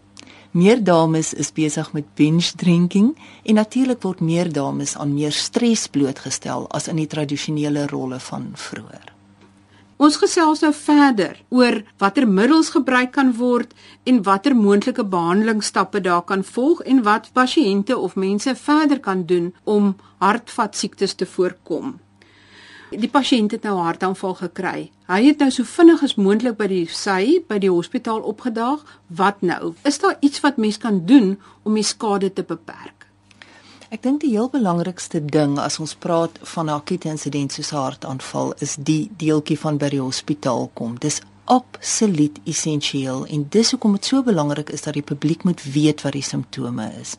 Meer 0.51 0.83
dames 0.83 1.33
is 1.33 1.51
besig 1.51 1.93
met 1.93 2.15
binge 2.15 2.51
drinking 2.55 3.17
en 3.43 3.53
natuurlik 3.53 4.01
word 4.01 4.19
meer 4.19 4.53
dames 4.53 4.97
aan 4.97 5.13
meer 5.13 5.31
stres 5.31 5.88
blootgestel 5.88 6.69
as 6.69 6.88
in 6.88 6.95
die 6.95 7.07
tradisionele 7.07 7.88
rolle 7.88 8.19
van 8.19 8.51
vroeër. 8.53 9.16
Ons 9.97 10.19
gesels 10.21 10.59
nou 10.61 10.69
verder 10.77 11.39
oor 11.49 11.79
watter 11.97 12.27
middels 12.29 12.67
gebruik 12.69 13.15
kan 13.15 13.31
word 13.33 13.71
en 14.05 14.19
watter 14.27 14.53
moontlike 14.53 15.05
behandelingsstappe 15.13 16.01
daar 16.05 16.21
kan 16.31 16.43
volg 16.45 16.83
en 16.85 17.01
wat 17.07 17.31
pasiënte 17.33 17.97
of 17.97 18.13
mense 18.15 18.53
verder 18.55 18.99
kan 19.07 19.23
doen 19.31 19.47
om 19.63 19.95
hartvaskiektes 20.21 21.17
te 21.17 21.25
voorkom. 21.25 21.95
Die 22.93 23.09
pasiënt 23.09 23.51
het 23.51 23.63
nou 23.63 23.75
'n 23.77 23.85
hartaanval 23.89 24.35
gekry. 24.35 24.91
Hy 25.07 25.21
het 25.25 25.39
nou 25.39 25.49
so 25.51 25.63
vinnig 25.63 26.03
as 26.03 26.15
moontlik 26.15 26.57
by 26.57 26.67
die 26.67 26.85
sy 26.85 27.43
by 27.47 27.57
die 27.57 27.71
hospitaal 27.71 28.21
opgedaag. 28.21 28.85
Wat 29.07 29.41
nou? 29.41 29.73
Is 29.83 29.99
daar 29.99 30.17
iets 30.19 30.39
wat 30.39 30.57
mens 30.57 30.77
kan 30.77 31.05
doen 31.05 31.39
om 31.63 31.73
die 31.73 31.83
skade 31.83 32.33
te 32.33 32.43
beperk? 32.43 32.96
Ek 33.88 34.01
dink 34.03 34.20
die 34.20 34.34
heel 34.34 34.50
belangrikste 34.51 35.22
ding 35.24 35.53
as 35.63 35.77
ons 35.79 35.94
praat 35.96 36.34
van 36.53 36.65
'n 36.67 36.75
akute 36.75 37.08
insident 37.08 37.53
soos 37.53 37.72
'n 37.72 37.84
hartaanval 37.86 38.53
is 38.60 38.75
die 38.75 39.10
deeltjie 39.17 39.60
van 39.60 39.77
by 39.77 39.89
die 39.89 40.01
hospitaal 40.01 40.70
kom. 40.74 41.00
Dis 41.00 41.22
absoluut 41.46 42.39
essensieel 42.44 43.25
en 43.25 43.48
dis 43.50 43.72
hoekom 43.72 43.94
dit 43.94 44.06
so 44.06 44.24
belangrik 44.24 44.70
is 44.70 44.82
dat 44.82 44.94
die 44.94 45.01
publiek 45.12 45.44
moet 45.44 45.63
weet 45.63 46.01
wat 46.01 46.13
die 46.13 46.22
simptome 46.22 46.91
is. 47.01 47.15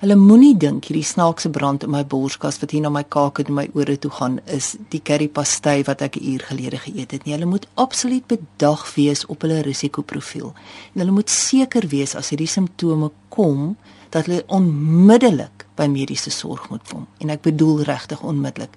Hulle 0.00 0.16
moenie 0.16 0.56
dink 0.56 0.84
hierdie 0.84 1.04
snaakse 1.12 1.50
brand 1.50 1.82
in 1.82 1.90
my 1.90 2.04
borskas 2.04 2.60
wat 2.60 2.70
hier 2.70 2.82
na 2.82 2.90
my 2.90 3.04
kake 3.08 3.44
en 3.46 3.54
my 3.54 3.68
ore 3.74 3.98
toe 3.98 4.10
gaan 4.10 4.40
is 4.44 4.76
die 4.90 5.00
curry 5.00 5.28
pastai 5.28 5.82
wat 5.84 6.02
ek 6.02 6.16
'n 6.16 6.32
uur 6.32 6.40
gelede 6.40 6.78
geëet 6.78 7.10
het 7.10 7.24
nie. 7.24 7.34
Hulle 7.34 7.46
moet 7.46 7.66
absoluut 7.74 8.26
bedag 8.26 8.94
wees 8.94 9.26
op 9.26 9.40
hulle 9.40 9.62
risikoprofiel. 9.62 10.52
En 10.92 11.00
hulle 11.00 11.12
moet 11.12 11.30
seker 11.30 11.88
wees 11.88 12.14
as 12.14 12.28
hierdie 12.28 12.46
simptome 12.46 13.10
kom 13.28 13.76
dat 14.10 14.26
hulle 14.26 14.44
onmiddellik 14.46 15.63
by 15.76 15.88
mediese 15.90 16.30
sorg 16.30 16.68
moet 16.70 16.84
kom 16.90 17.06
en 17.18 17.32
ek 17.34 17.42
bedoel 17.42 17.82
regtig 17.88 18.22
onmiddellik. 18.22 18.74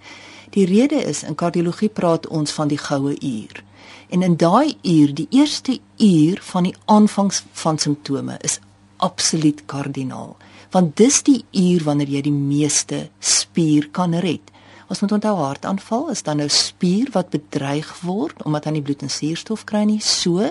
Die 0.55 0.65
rede 0.65 1.01
is 1.03 1.23
in 1.27 1.35
kardiologie 1.35 1.89
praat 1.89 2.27
ons 2.27 2.51
van 2.55 2.69
die 2.71 2.79
goue 2.79 3.15
uur. 3.19 3.63
En 4.09 4.23
in 4.23 4.37
daai 4.39 4.77
uur, 4.81 5.13
die 5.13 5.27
eerste 5.29 5.79
uur 5.97 6.39
van 6.41 6.63
die 6.63 6.75
aanvangs 6.85 7.43
van 7.51 7.77
simptome 7.77 8.37
is 8.41 8.59
absoluut 8.97 9.65
kardinaal, 9.65 10.37
want 10.71 10.95
dis 10.97 11.21
die 11.23 11.41
uur 11.51 11.83
wanneer 11.83 12.09
jy 12.15 12.21
die 12.29 12.35
meeste 12.35 13.09
spier 13.19 13.89
kan 13.91 14.15
red. 14.23 14.53
Ons 14.87 15.03
moet 15.03 15.11
onthou 15.17 15.35
hartaanval 15.35 16.09
is 16.13 16.23
dan 16.23 16.39
nou 16.39 16.47
spier 16.51 17.11
wat 17.11 17.33
bedreig 17.33 17.89
word 18.07 18.39
omdat 18.47 18.69
hy 18.69 18.77
nie 18.77 18.85
bloed 18.87 19.03
en 19.03 19.11
suurstof 19.11 19.65
kry 19.67 19.83
nie. 19.87 19.99
So 19.99 20.47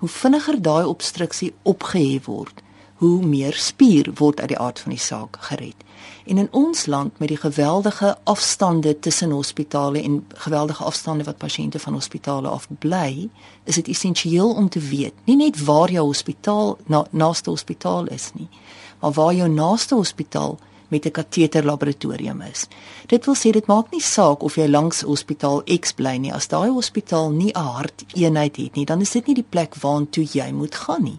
hoe 0.00 0.10
vinniger 0.10 0.60
daai 0.60 0.84
obstruksie 0.84 1.54
opgehef 1.64 2.28
word, 2.28 2.60
hoe 3.04 3.26
meer 3.26 3.52
spier 3.52 4.08
word 4.16 4.40
uit 4.40 4.48
die 4.54 4.58
aard 4.58 4.80
van 4.80 4.94
die 4.94 5.00
saak 5.00 5.36
gered. 5.48 5.76
En 6.24 6.38
in 6.40 6.48
ons 6.56 6.86
land 6.86 7.18
met 7.20 7.28
die 7.28 7.40
geweldige 7.40 8.14
afstande 8.24 8.98
tussen 8.98 9.30
hospitale 9.30 10.02
en 10.02 10.22
geweldige 10.46 10.84
afstande 10.84 11.24
wat 11.24 11.36
pasiënte 11.36 11.78
van 11.78 11.92
hospitale 11.92 12.48
af 12.48 12.68
bly, 12.78 13.28
is 13.64 13.80
dit 13.80 13.88
essensieel 13.92 14.54
om 14.54 14.68
te 14.68 14.80
weet, 14.80 15.12
nie 15.24 15.36
net 15.36 15.60
waar 15.64 15.92
jou 15.92 16.06
hospitaal 16.06 16.78
na, 16.86 17.04
naaste 17.10 17.50
hospitaal 17.50 18.06
is 18.06 18.30
nie, 18.34 18.48
maar 19.00 19.12
waar 19.12 19.34
jou 19.34 19.48
naaste 19.48 19.94
hospitaal 19.94 20.58
met 20.88 21.06
'n 21.06 21.10
kateter 21.10 21.64
laboratorium 21.64 22.40
is. 22.40 22.66
Dit 23.06 23.24
wil 23.24 23.34
sê 23.34 23.50
dit 23.50 23.66
maak 23.66 23.90
nie 23.90 24.00
saak 24.00 24.42
of 24.42 24.54
jy 24.54 24.68
langs 24.68 25.00
hospitaal 25.00 25.62
X 25.80 25.92
bly 25.92 26.16
nie, 26.16 26.32
as 26.32 26.48
daai 26.48 26.70
hospitaal 26.70 27.30
nie 27.30 27.52
'n 27.52 27.60
harteenheid 27.60 28.56
het 28.56 28.74
nie, 28.74 28.84
dan 28.84 29.00
is 29.00 29.10
dit 29.10 29.26
nie 29.26 29.34
die 29.34 29.50
plek 29.50 29.74
waartoe 29.74 30.26
jy 30.32 30.52
moet 30.52 30.74
gaan 30.74 31.02
nie. 31.02 31.18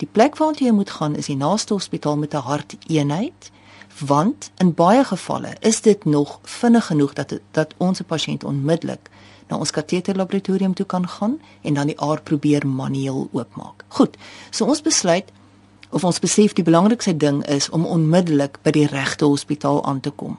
Die 0.00 0.08
plek 0.08 0.38
waartoe 0.40 0.66
jy 0.66 0.72
moet 0.72 0.90
gaan 0.96 1.16
is 1.20 1.28
die 1.28 1.36
naaste 1.36 1.74
hospitaal 1.76 2.16
met 2.16 2.34
'n 2.34 2.46
harteenheid, 2.48 3.50
want 3.98 4.50
in 4.56 4.74
baie 4.74 5.04
gevalle 5.04 5.56
is 5.60 5.80
dit 5.80 6.04
nog 6.04 6.38
vinnig 6.42 6.86
genoeg 6.86 7.12
dat 7.12 7.38
dat 7.50 7.74
ons 7.76 8.00
'n 8.00 8.04
pasiënt 8.04 8.44
onmiddellik 8.44 9.10
na 9.48 9.56
ons 9.56 9.70
kateter 9.70 10.16
laboratorium 10.16 10.74
toe 10.74 10.86
kan 10.86 11.08
gaan 11.08 11.40
en 11.60 11.74
dan 11.74 11.86
die 11.86 12.00
aar 12.00 12.22
probeer 12.22 12.66
manueel 12.66 13.28
oopmaak. 13.32 13.84
Goed. 13.88 14.16
So 14.50 14.64
ons 14.64 14.82
besluit 14.82 15.32
of 15.90 16.04
ons 16.04 16.18
besef 16.18 16.52
die 16.52 16.64
belangrikste 16.64 17.16
ding 17.16 17.46
is 17.46 17.68
om 17.68 17.84
onmiddellik 17.84 18.58
by 18.62 18.70
die 18.70 18.86
regte 18.86 19.24
hospitaal 19.24 19.84
aan 19.84 20.00
te 20.00 20.10
kom. 20.10 20.38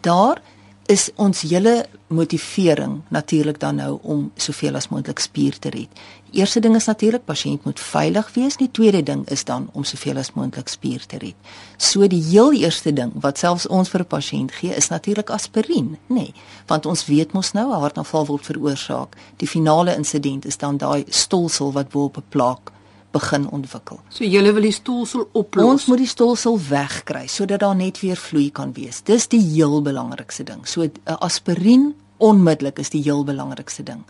Daar 0.00 0.42
is 0.88 1.10
ons 1.20 1.42
hele 1.44 1.84
motivering 2.08 3.02
natuurlik 3.12 3.58
dan 3.60 3.76
nou 3.76 3.98
om 4.02 4.30
soveel 4.40 4.78
as 4.78 4.88
moontlik 4.88 5.20
spier 5.20 5.58
te 5.60 5.68
red. 5.68 5.90
Die 6.30 6.40
eerste 6.40 6.62
ding 6.64 6.76
is 6.76 6.88
natuurlik 6.88 7.26
pasiënt 7.28 7.66
moet 7.68 7.80
veilig 7.80 8.30
wees. 8.32 8.56
Die 8.56 8.70
tweede 8.72 9.02
ding 9.04 9.26
is 9.28 9.44
dan 9.44 9.66
om 9.76 9.84
soveel 9.84 10.16
as 10.16 10.32
moontlik 10.32 10.68
spier 10.72 11.04
te 11.06 11.20
red. 11.20 11.36
So 11.76 12.08
die 12.08 12.22
heel 12.30 12.56
eerste 12.56 12.94
ding 12.96 13.12
wat 13.20 13.38
selfs 13.38 13.68
ons 13.68 13.92
vir 13.92 14.00
'n 14.00 14.12
pasiënt 14.16 14.52
gee 14.52 14.72
is 14.74 14.88
natuurlik 14.88 15.30
aspirien, 15.30 15.98
nê, 16.08 16.14
nee, 16.14 16.34
want 16.66 16.86
ons 16.86 17.06
weet 17.06 17.32
mos 17.32 17.52
nou 17.52 17.68
'n 17.68 17.80
hartaanval 17.80 18.26
word 18.26 18.44
veroorsaak. 18.44 19.16
Die 19.36 19.48
finale 19.48 19.94
insident 19.94 20.44
is 20.44 20.56
dan 20.56 20.76
daai 20.76 21.04
stolsel 21.08 21.72
wat 21.72 21.88
bo 21.90 22.04
op 22.04 22.16
'n 22.16 22.24
plaak 22.28 22.72
begin 23.10 23.48
ontwikkel. 23.50 24.00
So 24.08 24.24
jy 24.24 24.42
wil 24.52 24.62
die 24.62 24.72
stolsel 24.72 25.28
oplos. 25.32 25.64
Ons 25.64 25.86
moet 25.86 25.98
die 25.98 26.10
stolsel 26.10 26.58
wegkry 26.68 27.26
sodat 27.26 27.60
daar 27.60 27.76
net 27.76 28.00
weer 28.00 28.16
vloei 28.16 28.50
kan 28.50 28.72
wees. 28.72 29.02
Dis 29.02 29.28
die 29.28 29.40
heel 29.40 29.82
belangrikste 29.82 30.44
ding. 30.44 30.66
So 30.66 30.82
'n 30.82 30.92
aspirien 31.04 31.94
onmiddellik 32.18 32.78
is 32.78 32.90
die 32.90 33.02
heel 33.02 33.24
belangrikste 33.24 33.82
ding. 33.82 34.04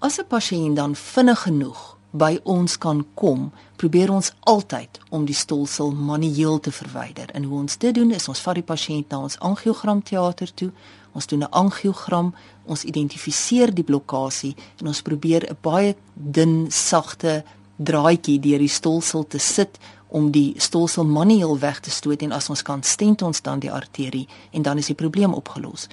As 0.00 0.18
'n 0.18 0.26
pasiënt 0.26 0.76
dan 0.76 0.94
vinnig 0.94 1.42
genoeg 1.42 1.96
by 2.10 2.40
ons 2.44 2.78
kan 2.78 3.06
kom, 3.14 3.52
probeer 3.76 4.10
ons 4.12 4.32
altyd 4.40 5.00
om 5.10 5.24
die 5.24 5.34
stolsel 5.34 5.92
manueel 5.92 6.60
te 6.60 6.72
verwyder. 6.72 7.30
En 7.32 7.44
hoe 7.44 7.58
ons 7.58 7.78
dit 7.78 7.94
doen 7.94 8.10
is 8.10 8.28
ons 8.28 8.40
vat 8.40 8.54
die 8.54 8.66
pasiënt 8.66 9.08
na 9.08 9.18
ons 9.18 9.38
angiogramteater 9.38 10.54
toe. 10.54 10.70
Ons 11.12 11.26
doen 11.26 11.42
'n 11.42 11.50
angiogram, 11.50 12.34
ons 12.64 12.84
identifiseer 12.84 13.74
die 13.74 13.84
blokkade 13.84 14.54
en 14.80 14.86
ons 14.86 15.02
probeer 15.02 15.50
'n 15.50 15.56
baie 15.60 15.96
dun, 16.14 16.66
sagte 16.70 17.44
draadjie 17.76 18.38
deur 18.40 18.58
die 18.58 18.68
stolsel 18.68 19.26
te 19.26 19.38
sit 19.38 19.78
om 20.08 20.30
die 20.30 20.54
stolsel 20.60 21.04
manueel 21.04 21.58
weg 21.58 21.80
te 21.80 21.90
stoot 21.90 22.22
en 22.22 22.32
as 22.32 22.50
ons 22.52 22.62
kan 22.62 22.82
stent 22.82 23.22
ons 23.22 23.42
dan 23.42 23.60
die 23.60 23.72
arterie 23.72 24.26
en 24.52 24.62
dan 24.62 24.78
is 24.78 24.90
die 24.92 24.98
probleem 24.98 25.34
opgelos. 25.34 25.88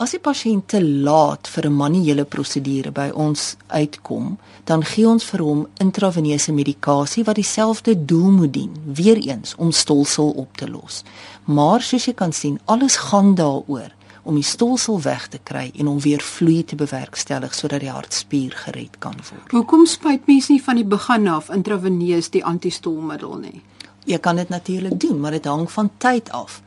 As 0.00 0.14
die 0.14 0.22
pasiënt 0.24 0.70
te 0.72 0.80
laat 0.80 1.48
vir 1.52 1.66
'n 1.66 1.76
manuele 1.76 2.24
prosedure 2.24 2.90
by 2.90 3.10
ons 3.14 3.56
uitkom, 3.68 4.38
dan 4.64 4.82
gee 4.84 5.06
ons 5.08 5.24
vir 5.24 5.40
hom 5.40 5.66
intraveneuse 5.76 6.52
medikasie 6.52 7.24
wat 7.24 7.36
dieselfde 7.36 8.04
doel 8.04 8.30
moet 8.30 8.52
dien, 8.52 8.72
weer 8.86 9.16
eens 9.16 9.54
om 9.58 9.70
stolsel 9.70 10.30
op 10.30 10.56
te 10.56 10.70
los. 10.70 11.02
Maar 11.44 11.82
soos 11.82 12.04
jy 12.04 12.14
kan 12.14 12.32
sien, 12.32 12.60
alles 12.64 12.96
gaan 12.96 13.34
daaroor 13.34 13.92
om 14.22 14.34
die 14.38 14.46
stolsel 14.46 15.00
weg 15.02 15.26
te 15.28 15.38
kry 15.42 15.70
en 15.78 15.88
om 15.90 16.00
weer 16.00 16.22
vloei 16.22 16.64
te 16.64 16.76
bewerkstellig 16.76 17.54
sodat 17.54 17.80
die 17.80 17.90
hartspier 17.90 18.54
gered 18.64 18.98
kan 18.98 19.18
word. 19.18 19.50
Hoekom 19.50 19.86
spuit 19.86 20.26
mense 20.26 20.52
nie 20.52 20.62
van 20.62 20.78
die 20.78 20.86
begin 20.86 21.28
af 21.28 21.50
intraveneus 21.50 22.30
die 22.30 22.44
antistolmiddel 22.44 23.36
nie? 23.42 23.62
Jy 24.06 24.18
kan 24.18 24.36
dit 24.36 24.48
natuurlik 24.48 25.00
doen, 25.00 25.20
maar 25.20 25.30
dit 25.30 25.44
hang 25.46 25.68
van 25.70 25.90
tyd 25.98 26.30
af. 26.30 26.62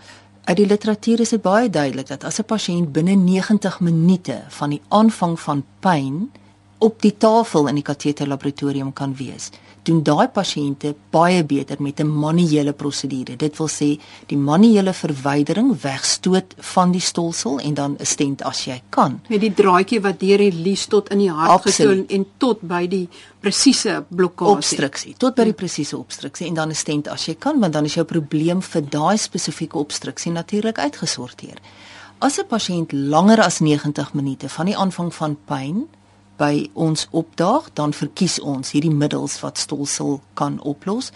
Uit 0.46 0.58
die 0.58 0.68
literatuur 0.68 1.20
is 1.20 1.34
dit 1.34 1.42
baie 1.42 1.70
duidelik 1.70 2.08
dat 2.08 2.24
as 2.24 2.40
'n 2.40 2.46
pasiënt 2.46 2.92
binne 2.92 3.16
90 3.16 3.80
minute 3.80 4.44
van 4.50 4.70
die 4.70 4.82
aanvang 4.88 5.40
van 5.40 5.64
pyn 5.80 6.32
op 6.78 7.02
die 7.02 7.18
tafel 7.18 7.68
in 7.68 7.76
die 7.76 7.84
kateter 7.84 8.28
laboratorium 8.28 8.94
kan 8.94 9.16
wees 9.16 9.52
doen 9.86 10.02
daai 10.06 10.28
pasiënte 10.34 10.94
baie 11.14 11.44
beter 11.46 11.82
met 11.82 12.00
'n 12.00 12.08
manuele 12.08 12.74
prosedure. 12.74 13.36
Dit 13.36 13.58
wil 13.58 13.68
sê 13.68 14.00
die 14.28 14.38
manuele 14.38 14.94
verwydering 14.94 15.82
wegstoot 15.82 16.56
van 16.58 16.92
die 16.92 17.02
stolsel 17.02 17.60
en 17.60 17.74
dan 17.74 17.96
'n 18.00 18.06
stent 18.06 18.44
as 18.44 18.66
jy 18.66 18.82
kan. 18.90 19.22
Met 19.30 19.42
die 19.42 19.54
draadjie 19.54 20.02
wat 20.02 20.20
deur 20.20 20.38
die 20.38 20.52
lies 20.52 20.86
tot 20.86 21.10
in 21.10 21.20
die 21.20 21.32
hart 21.32 21.62
gedoen 21.62 22.06
en 22.08 22.26
tot 22.38 22.62
by 22.62 22.88
die 22.88 23.10
presiese 23.40 24.06
blokkade 24.10 24.52
obstruksie, 24.52 25.16
tot 25.18 25.36
by 25.36 25.44
die 25.44 25.54
presiese 25.54 25.98
obstruksie 25.98 26.48
en 26.48 26.54
dan 26.54 26.70
'n 26.70 26.76
stent 26.76 27.08
as 27.08 27.26
jy 27.26 27.36
kan, 27.36 27.60
want 27.60 27.74
dan 27.74 27.86
is 27.86 27.94
jou 27.94 28.06
probleem 28.06 28.62
vir 28.62 28.82
daai 28.90 29.18
spesifieke 29.18 29.78
obstruksie 29.78 30.32
natuurlik 30.32 30.78
uitgesorteer. 30.78 31.58
As 32.20 32.40
'n 32.40 32.48
pasiënt 32.48 32.92
langer 32.92 33.42
as 33.42 33.60
90 33.60 34.14
minute 34.14 34.50
van 34.50 34.66
die 34.66 34.78
aanvang 34.78 35.14
van 35.14 35.38
pyn 35.46 35.88
by 36.38 36.70
ons 36.74 37.08
opdaag, 37.12 37.70
dan 37.74 37.94
verkies 37.94 38.40
ons 38.40 38.72
hierdie 38.76 38.94
middels 38.94 39.40
wat 39.44 39.58
stolsel 39.62 40.20
kan 40.34 40.60
oplos. 40.62 41.12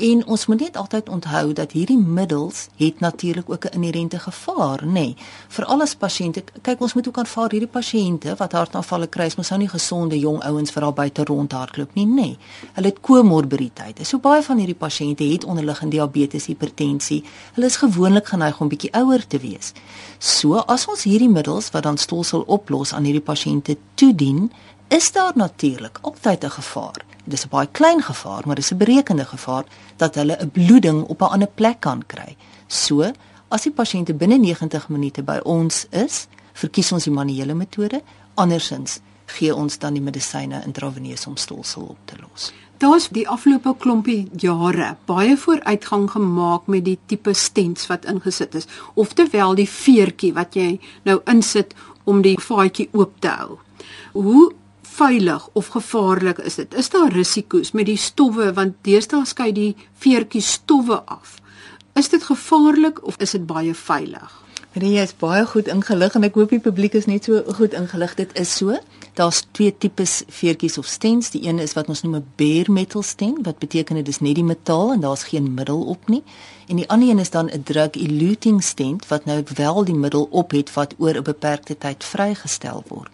En 0.00 0.26
ons 0.26 0.46
moet 0.46 0.60
net 0.60 0.76
altyd 0.76 1.08
onthou 1.08 1.52
dat 1.52 1.72
hierdie 1.76 1.98
middels 1.98 2.68
het 2.76 3.00
natuurlik 3.00 3.50
ook 3.50 3.64
'n 3.64 3.74
inherente 3.74 4.18
gevaar, 4.18 4.80
nê. 4.84 4.92
Nee, 4.92 5.16
Veral 5.48 5.80
as 5.80 5.94
pasiënte, 5.94 6.44
kyk 6.62 6.80
ons 6.80 6.94
moet 6.94 7.08
ook 7.08 7.18
aanvaar 7.18 7.50
hierdie 7.50 7.68
pasiënte 7.68 8.34
wat 8.36 8.52
hartaanvalle 8.52 9.06
kry, 9.06 9.30
mos 9.36 9.48
nou 9.50 9.58
nie 9.60 9.68
gesonde 9.68 10.18
jong 10.18 10.42
ouens 10.42 10.70
vir 10.70 10.82
al 10.82 10.92
buite 10.92 11.24
rondhardloop 11.24 11.94
nie, 11.94 12.06
nê. 12.06 12.14
Nee. 12.14 12.38
Hulle 12.72 12.86
het 12.86 13.00
komorbiditeite. 13.00 14.04
So 14.04 14.18
baie 14.18 14.42
van 14.42 14.58
hierdie 14.58 14.78
pasiënte 14.78 15.24
het 15.32 15.44
onderliggende 15.44 15.96
diabetes, 15.96 16.46
hipertensie. 16.46 17.24
Hulle 17.54 17.66
is 17.66 17.76
gewoonlik 17.76 18.26
geneig 18.26 18.60
om 18.60 18.68
bietjie 18.68 18.92
ouer 18.92 19.26
te 19.26 19.38
wees. 19.38 19.72
So 20.18 20.54
as 20.54 20.86
ons 20.86 21.02
hierdie 21.02 21.28
middels 21.28 21.70
wat 21.70 21.82
dan 21.82 21.98
stolsel 21.98 22.44
oplos 22.46 22.92
aan 22.92 23.04
hierdie 23.04 23.24
pasiënte 23.24 23.76
toedien, 23.94 24.50
is 24.90 25.12
daar 25.12 25.32
natuurlik 25.34 25.98
altyd 26.00 26.44
'n 26.44 26.50
gevaar. 26.50 27.04
Dit 27.24 27.32
is 27.32 27.44
'n 27.44 27.48
baie 27.48 27.68
klein 27.70 28.02
gevaar, 28.02 28.42
maar 28.46 28.54
dis 28.54 28.70
'n 28.70 28.76
berekende 28.76 29.24
gevaar 29.24 29.64
dat 29.96 30.14
hulle 30.14 30.36
'n 30.40 30.50
bloeding 30.50 31.02
op 31.04 31.20
'n 31.20 31.32
ander 31.34 31.48
plek 31.54 31.80
kan 31.80 32.06
kry. 32.06 32.36
So, 32.66 33.12
as 33.48 33.62
die 33.62 33.72
pasiënte 33.72 34.14
binne 34.14 34.38
90 34.38 34.88
minute 34.88 35.22
by 35.22 35.40
ons 35.42 35.86
is, 35.90 36.26
verkies 36.52 36.92
ons 36.92 37.04
die 37.04 37.12
manuele 37.12 37.54
metode, 37.54 38.02
andersins 38.34 39.00
gee 39.26 39.54
ons 39.54 39.78
dan 39.78 39.92
die 39.92 40.02
medisyne 40.02 40.62
intraveneus 40.66 41.26
om 41.26 41.36
stolsel 41.36 41.82
op 41.82 41.98
te 42.04 42.14
los. 42.20 42.52
Daar's 42.78 43.08
die 43.08 43.28
afgelope 43.28 43.74
klompie 43.78 44.28
jare 44.36 44.96
baie 45.04 45.36
vooruitgang 45.36 46.10
gemaak 46.10 46.66
met 46.66 46.84
die 46.84 46.98
tipe 47.06 47.34
stents 47.34 47.86
wat 47.86 48.04
ingesit 48.04 48.54
is, 48.54 48.66
oftewel 48.94 49.54
die 49.54 49.68
veertjie 49.68 50.32
wat 50.32 50.54
jy 50.54 50.80
nou 51.02 51.20
insit 51.24 51.74
om 52.04 52.22
die 52.22 52.38
vaatjie 52.40 52.88
oop 52.92 53.20
te 53.20 53.28
hou. 53.28 53.58
Hoe 54.12 54.52
veilig 54.90 55.48
of 55.52 55.66
gevaarlik 55.74 56.38
is 56.38 56.54
dit? 56.54 56.74
Is 56.74 56.90
daar 56.90 57.12
risiko's 57.12 57.72
met 57.72 57.86
die 57.86 57.98
stowwe 57.98 58.52
want 58.52 58.76
deesdae 58.86 59.24
skei 59.24 59.52
die 59.52 59.76
veertjies 60.02 60.52
stowwe 60.58 61.02
af? 61.06 61.38
Is 61.94 62.08
dit 62.08 62.22
gevaarlik 62.22 63.02
of 63.06 63.16
is 63.18 63.36
dit 63.36 63.46
baie 63.46 63.74
veilig? 63.74 64.40
Marie 64.70 65.00
is 65.02 65.10
baie 65.18 65.42
goed 65.50 65.66
ingelig 65.66 66.14
en 66.14 66.22
ek 66.28 66.36
hoop 66.38 66.52
die 66.54 66.62
publiek 66.62 66.94
is 66.94 67.08
net 67.10 67.26
so 67.26 67.40
goed 67.56 67.72
ingelig. 67.74 68.12
Dit 68.14 68.36
is 68.38 68.52
so. 68.54 68.76
Daar's 69.18 69.40
twee 69.58 69.72
tipes 69.74 70.20
veertjies 70.30 70.78
of 70.78 70.86
stents. 70.86 71.32
Die 71.34 71.42
een 71.48 71.58
is 71.58 71.74
wat 71.74 71.90
ons 71.90 72.04
noem 72.04 72.20
'n 72.20 72.28
bare 72.38 72.70
metal 72.70 73.02
stent, 73.02 73.42
wat 73.46 73.58
beteken 73.58 73.98
dit 73.98 74.08
is 74.08 74.20
net 74.20 74.38
die 74.38 74.46
metaal 74.46 74.92
en 74.92 75.00
daar's 75.00 75.24
geen 75.32 75.54
middel 75.54 75.82
op 75.82 76.08
nie. 76.08 76.22
En 76.68 76.76
die 76.76 76.88
ander 76.88 77.08
een 77.08 77.18
is 77.18 77.30
dan 77.30 77.50
'n 77.50 77.62
drug 77.62 77.98
eluting 77.98 78.62
stent 78.62 79.08
wat 79.08 79.24
nou 79.24 79.42
wel 79.56 79.84
die 79.84 79.94
middel 79.94 80.28
op 80.30 80.50
het 80.50 80.72
wat 80.72 80.94
oor 80.98 81.16
'n 81.16 81.22
beperkte 81.22 81.78
tyd 81.78 82.04
vrygestel 82.04 82.84
word. 82.86 83.10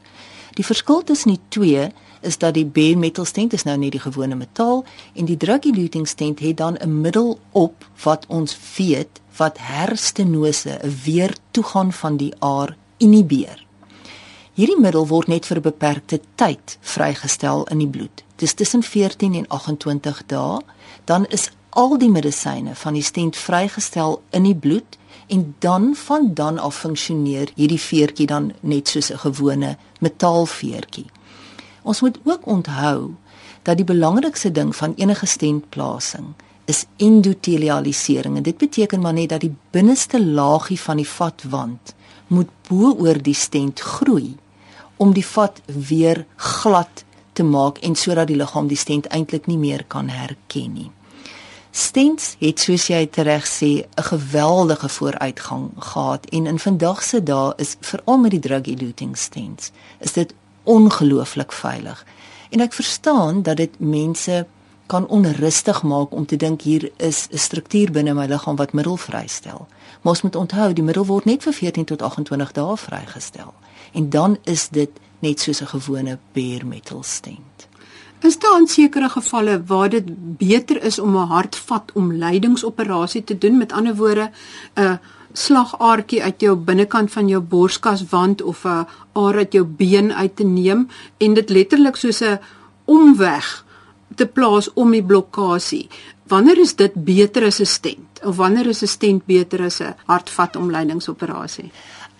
Die 0.56 0.64
verskil 0.64 1.02
tussen 1.04 1.34
die 1.34 1.40
twee 1.48 1.90
is 2.24 2.38
dat 2.38 2.54
die 2.56 2.64
bare 2.64 2.96
metal 2.96 3.26
stent 3.28 3.52
is 3.52 3.66
nou 3.68 3.76
net 3.76 3.92
die 3.92 4.00
gewone 4.00 4.38
metaal 4.38 4.84
en 5.12 5.28
die 5.28 5.36
drug 5.36 5.68
eluting 5.68 6.06
stent 6.08 6.40
het 6.40 6.56
dan 6.56 6.78
'n 6.80 7.00
middel 7.00 7.38
op 7.52 7.84
wat 8.04 8.24
ons 8.28 8.56
weet 8.76 9.20
wat 9.36 9.58
herstenose, 9.58 10.78
'n 10.82 10.94
weer 11.04 11.36
toegang 11.50 11.94
van 11.94 12.16
die 12.16 12.32
aar 12.38 12.76
inhibeer. 12.96 13.64
Hierdie 14.54 14.80
middel 14.80 15.06
word 15.06 15.28
net 15.28 15.46
vir 15.46 15.56
'n 15.56 15.62
beperkte 15.62 16.20
tyd 16.34 16.78
vrygestel 16.80 17.66
in 17.66 17.78
die 17.78 17.88
bloed. 17.88 18.24
Dis 18.36 18.54
tussen 18.54 18.82
14 18.82 19.34
en 19.34 19.48
28 19.48 20.22
dae, 20.26 20.60
dan 21.04 21.26
is 21.26 21.50
al 21.70 21.98
die 21.98 22.10
medisyne 22.10 22.74
van 22.74 22.94
die 22.94 23.02
stent 23.02 23.36
vrygestel 23.36 24.22
in 24.30 24.42
die 24.42 24.54
bloed 24.54 24.98
en 25.26 25.54
dan 25.58 25.94
van 25.94 26.34
dan 26.34 26.58
af 26.58 26.76
funksioneer 26.76 27.50
hierdie 27.54 27.80
veertjie 27.80 28.26
dan 28.26 28.52
net 28.60 28.88
soos 28.88 29.10
'n 29.12 29.18
gewone 29.18 29.76
metaalveertjie. 30.00 31.06
Ons 31.82 32.00
moet 32.00 32.18
ook 32.24 32.46
onthou 32.46 33.14
dat 33.62 33.76
die 33.76 33.84
belangrikste 33.84 34.52
ding 34.52 34.76
van 34.76 34.94
enige 34.96 35.26
stentplasing 35.26 36.26
is 36.64 36.84
endotelialisering 36.96 38.36
en 38.36 38.42
dit 38.42 38.58
beteken 38.58 39.00
maar 39.00 39.12
net 39.12 39.28
dat 39.28 39.40
die 39.40 39.54
binneste 39.70 40.24
laagie 40.24 40.80
van 40.80 40.96
die 40.96 41.08
vatwand 41.08 41.94
moet 42.26 42.50
bo-oor 42.68 43.22
die 43.22 43.34
stent 43.34 43.80
groei 43.80 44.36
om 44.96 45.12
die 45.12 45.26
vat 45.26 45.60
weer 45.66 46.24
glad 46.36 47.04
te 47.32 47.42
maak 47.42 47.78
en 47.78 47.94
sodat 47.94 48.26
die 48.26 48.36
liggaam 48.36 48.68
die 48.68 48.80
stent 48.80 49.06
eintlik 49.06 49.46
nie 49.46 49.58
meer 49.60 49.84
kan 49.84 50.08
herken 50.08 50.72
nie. 50.72 50.90
Stents 51.76 52.36
het 52.40 52.62
soos 52.64 52.86
jy 52.88 53.02
reg 53.12 53.44
sê 53.44 53.84
'n 53.84 54.02
geweldige 54.02 54.88
vooruitgang 54.88 55.70
gehad 55.76 56.26
en 56.26 56.46
in 56.46 56.58
vandag 56.58 57.02
se 57.02 57.22
dae 57.22 57.52
is 57.56 57.76
veral 57.80 58.18
met 58.18 58.30
die 58.30 58.40
drug 58.40 58.64
eluting 58.64 59.16
stents 59.16 59.70
is 59.98 60.12
dit 60.12 60.34
ongelooflik 60.62 61.52
veilig. 61.52 62.06
En 62.50 62.60
ek 62.60 62.72
verstaan 62.72 63.42
dat 63.42 63.56
dit 63.56 63.78
mense 63.78 64.46
kan 64.86 65.06
onrustig 65.06 65.82
maak 65.82 66.12
om 66.12 66.26
te 66.26 66.36
dink 66.36 66.62
hier 66.62 66.90
is 66.96 67.28
'n 67.30 67.38
struktuur 67.38 67.90
binne 67.90 68.14
my 68.14 68.26
liggaam 68.26 68.56
wat 68.56 68.72
middel 68.72 68.96
vrystel. 68.96 69.66
Maar 70.00 70.12
ons 70.12 70.22
moet 70.22 70.36
onthou 70.36 70.72
die 70.72 70.84
middel 70.84 71.06
word 71.06 71.24
net 71.24 71.42
vir 71.42 71.52
14 71.52 71.84
tot 71.84 72.02
28 72.02 72.52
dae 72.52 72.76
vrygestel. 72.76 73.54
En 73.92 74.10
dan 74.10 74.38
is 74.42 74.68
dit 74.68 74.90
net 75.18 75.40
soos 75.40 75.60
'n 75.60 75.66
gewone 75.66 76.18
bare 76.32 76.64
metal 76.64 77.02
stent. 77.02 77.68
Is 78.20 78.38
daar 78.38 78.60
in 78.60 78.66
sekere 78.66 79.08
gevalle 79.08 79.62
waar 79.66 79.88
dit 79.88 80.04
beter 80.38 80.82
is 80.82 80.98
om 80.98 81.16
'n 81.16 81.28
hartvatomleidingsoperasie 81.28 83.24
te 83.24 83.38
doen, 83.38 83.56
met 83.56 83.72
ander 83.72 83.94
woorde 83.94 84.30
'n 84.74 84.98
slagaartjie 85.32 86.22
uit 86.22 86.40
jou 86.40 86.56
binnekant 86.56 87.12
van 87.12 87.28
jou 87.28 87.40
borskaswand 87.40 88.42
of 88.42 88.64
'n 88.64 88.86
aar 89.12 89.36
uit 89.36 89.52
jou 89.52 89.64
been 89.64 90.12
uit 90.12 90.36
te 90.36 90.44
neem 90.44 90.88
en 91.16 91.34
dit 91.34 91.50
letterlik 91.50 91.96
soos 91.96 92.20
'n 92.20 92.38
omweg 92.84 93.64
te 94.14 94.26
plaas 94.26 94.72
om 94.72 94.90
die 94.90 95.04
blokkade. 95.04 95.86
Wanneer 96.26 96.58
is 96.58 96.74
dit 96.74 96.94
beter 96.94 97.44
as 97.44 97.60
'n 97.60 97.66
stent 97.66 98.24
of 98.24 98.36
wanneer 98.36 98.66
is 98.66 98.82
'n 98.82 98.86
stent 98.86 99.26
beter 99.26 99.62
as 99.64 99.80
'n 99.80 99.94
hartvatomleidingsoperasie? 100.06 101.70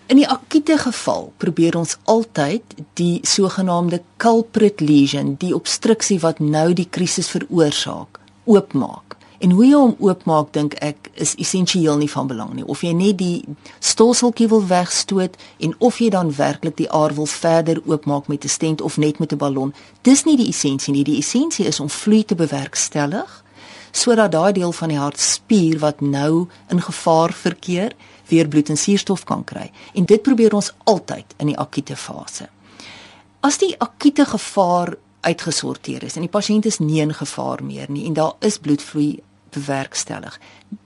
In 0.06 0.20
die 0.20 0.28
akute 0.28 0.76
geval 0.78 1.32
probeer 1.42 1.74
ons 1.76 1.96
altyd 2.04 2.76
die 2.94 3.18
sogenaamde 3.26 4.02
culprit 4.22 4.80
lesion, 4.80 5.34
die 5.42 5.54
obstruksie 5.54 6.20
wat 6.22 6.38
nou 6.38 6.68
die 6.78 6.86
krisis 6.86 7.26
veroorsaak, 7.32 8.20
oopmaak. 8.44 9.16
En 9.42 9.50
hoe 9.50 9.64
jy 9.66 9.74
hom 9.74 9.96
oopmaak 9.98 10.52
dink 10.54 10.76
ek 10.78 11.10
is 11.18 11.34
essensieel 11.42 11.98
nie 11.98 12.10
van 12.10 12.30
belang 12.30 12.52
nie. 12.54 12.64
Of 12.64 12.84
jy 12.86 12.92
net 12.94 13.18
die 13.18 13.42
stolseltjie 13.82 14.46
wil 14.48 14.62
wegstoot 14.70 15.34
en 15.58 15.74
of 15.78 15.98
jy 15.98 16.12
dan 16.14 16.30
werklik 16.38 16.78
die 16.78 16.88
aar 16.94 17.14
wil 17.18 17.26
verder 17.26 17.82
oopmaak 17.84 18.30
met 18.30 18.44
'n 18.44 18.48
stent 18.48 18.80
of 18.80 18.96
net 18.96 19.18
met 19.18 19.32
'n 19.32 19.42
ballon, 19.42 19.74
dis 20.02 20.24
nie 20.24 20.36
die 20.36 20.48
essensie 20.48 20.94
nie. 20.94 21.04
Die 21.04 21.18
essensie 21.18 21.66
is 21.66 21.80
om 21.80 21.90
vloei 21.90 22.24
te 22.24 22.34
bewerkstellig 22.34 23.42
sodat 23.96 24.32
daai 24.32 24.52
deel 24.52 24.72
van 24.72 24.88
die 24.92 24.98
hartspier 24.98 25.78
wat 25.78 26.00
nou 26.00 26.46
in 26.68 26.82
gevaar 26.82 27.32
verkeer, 27.32 27.94
weer 28.28 28.48
bloed 28.48 28.68
en 28.68 28.76
suurstof 28.76 29.24
kan 29.24 29.44
kry. 29.44 29.70
En 29.94 30.04
dit 30.04 30.22
probeer 30.22 30.54
ons 30.54 30.72
altyd 30.84 31.34
in 31.38 31.52
die 31.52 31.58
akute 31.58 31.96
fase. 31.96 32.48
As 33.40 33.58
die 33.62 33.74
akute 33.78 34.26
gevaar 34.26 34.96
uitgesorteer 35.26 36.04
is 36.06 36.16
en 36.16 36.26
die 36.26 36.32
pasiënt 36.32 36.66
is 36.66 36.78
nie 36.78 37.00
in 37.02 37.14
gevaar 37.14 37.62
meer 37.64 37.90
nie 37.90 38.06
en 38.06 38.14
daar 38.14 38.34
is 38.46 38.58
bloedvloei 38.62 39.18
bewerkstellig, 39.54 40.38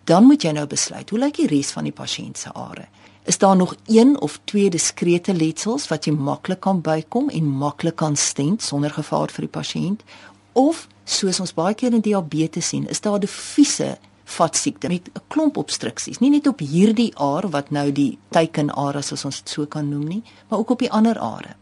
dan 0.04 0.26
moet 0.28 0.44
jy 0.44 0.52
nou 0.56 0.66
besluit, 0.70 1.10
hoe 1.10 1.18
lyk 1.18 1.40
die 1.40 1.48
res 1.50 1.72
van 1.74 1.88
die 1.88 1.96
pasiënt 1.96 2.38
se 2.38 2.52
are? 2.54 2.86
Is 3.28 3.38
daar 3.38 3.56
nog 3.56 3.74
een 3.86 4.20
of 4.20 4.40
twee 4.44 4.70
diskrete 4.70 5.34
letsels 5.34 5.88
wat 5.88 6.06
jy 6.08 6.14
maklik 6.16 6.62
kan 6.64 6.80
bykom 6.80 7.28
en 7.28 7.50
maklik 7.60 7.98
kan 8.00 8.16
stent 8.16 8.62
sonder 8.62 8.90
gevaar 8.90 9.30
vir 9.30 9.46
die 9.46 9.54
pasiënt? 9.58 10.04
Of 10.52 10.86
soos 11.04 11.40
ons 11.40 11.54
baie 11.54 11.74
keer 11.74 11.94
in 11.94 12.04
diabetes 12.04 12.72
sien, 12.72 12.88
is 12.88 13.00
daar 13.00 13.20
diffuse 13.20 13.98
vatsiekte 14.30 14.88
met 14.88 15.08
'n 15.08 15.20
klomp 15.28 15.56
obstruksies, 15.56 16.18
nie 16.18 16.30
net 16.30 16.46
op 16.46 16.58
hierdie 16.58 17.12
aar 17.16 17.48
wat 17.50 17.70
nou 17.70 17.92
die 17.92 18.18
teikenare 18.30 19.02
soos 19.02 19.24
ons 19.24 19.42
dit 19.42 19.48
so 19.48 19.66
kan 19.66 19.88
noem 19.88 20.06
nie, 20.08 20.22
maar 20.48 20.58
ook 20.58 20.70
op 20.70 20.78
die 20.78 20.92
ander 20.92 21.18
are. 21.18 21.56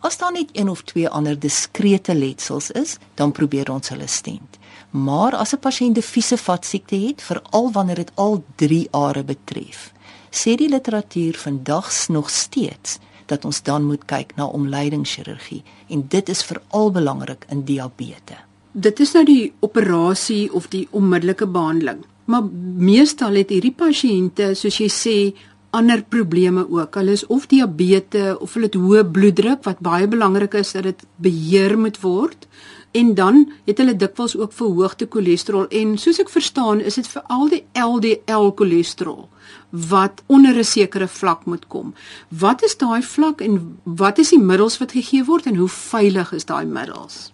As 0.00 0.18
daar 0.18 0.32
net 0.32 0.50
een 0.52 0.68
of 0.68 0.82
twee 0.82 1.08
ander 1.08 1.38
diskrete 1.38 2.14
letsels 2.14 2.70
is, 2.70 2.96
dan 3.14 3.32
probeer 3.32 3.70
ons 3.70 3.88
hulle 3.88 4.06
stent. 4.06 4.58
Maar 4.90 5.36
as 5.36 5.52
'n 5.52 5.58
pasiënt 5.58 5.90
'n 5.90 5.92
diffuse 6.00 6.36
vatsiekte 6.36 6.96
het, 6.96 7.22
veral 7.22 7.72
wanneer 7.72 7.96
dit 7.96 8.12
al 8.14 8.44
drie 8.54 8.88
are 8.90 9.24
betref, 9.24 9.92
sê 10.30 10.54
die 10.54 10.68
literatuur 10.68 11.34
vandag 11.36 12.08
nog 12.08 12.30
steeds 12.30 12.98
dat 13.26 13.44
ons 13.44 13.62
dan 13.62 13.84
moet 13.84 14.04
kyk 14.04 14.36
na 14.36 14.44
omleidingschirurgie 14.44 15.62
en 15.88 16.08
dit 16.08 16.28
is 16.28 16.42
veral 16.42 16.90
belangrik 16.90 17.44
in 17.48 17.64
diabetes. 17.64 18.47
Dit 18.78 19.00
is 19.02 19.12
nou 19.16 19.24
die 19.26 19.52
operasie 19.64 20.52
of 20.54 20.68
die 20.70 20.86
onmiddellike 20.94 21.48
behandeling. 21.50 22.04
Maar 22.30 22.44
meestal 22.78 23.38
het 23.40 23.50
hierdie 23.50 23.74
pasiënte, 23.74 24.52
soos 24.54 24.76
jy 24.78 24.88
sê, 24.92 25.14
ander 25.74 26.02
probleme 26.02 26.62
ook. 26.70 26.94
Hulle 27.00 27.16
is 27.16 27.26
of 27.26 27.48
diabetes 27.50 28.36
of 28.38 28.54
hulle 28.54 28.68
het 28.68 28.76
hoë 28.78 29.04
bloeddruk 29.12 29.64
wat 29.66 29.80
baie 29.84 30.08
belangrik 30.08 30.54
is 30.60 30.72
dat 30.76 30.86
dit 30.86 31.06
beheer 31.16 31.74
moet 31.78 31.98
word. 32.04 32.46
En 32.96 33.14
dan 33.14 33.40
het 33.66 33.80
hulle 33.82 33.96
dikwels 33.96 34.36
ook 34.36 34.52
verhoogde 34.56 35.08
cholesterol 35.10 35.66
en 35.68 35.96
soos 36.00 36.20
ek 36.22 36.30
verstaan, 36.32 36.80
is 36.80 36.96
dit 36.96 37.08
veral 37.08 37.50
die 37.52 37.64
LDL 37.76 38.52
cholesterol 38.56 39.26
wat 39.70 40.22
onder 40.26 40.56
'n 40.56 40.64
sekere 40.64 41.08
vlak 41.08 41.44
moet 41.44 41.66
kom. 41.68 41.94
Wat 42.28 42.62
is 42.62 42.76
daai 42.76 43.02
vlak 43.02 43.40
en 43.40 43.78
wat 43.84 44.18
is 44.18 44.30
die 44.30 44.40
middels 44.40 44.78
wat 44.78 44.92
gegee 44.92 45.24
word 45.24 45.46
en 45.46 45.56
hoe 45.56 45.68
veilig 45.68 46.32
is 46.32 46.44
daai 46.44 46.64
middels? 46.64 47.32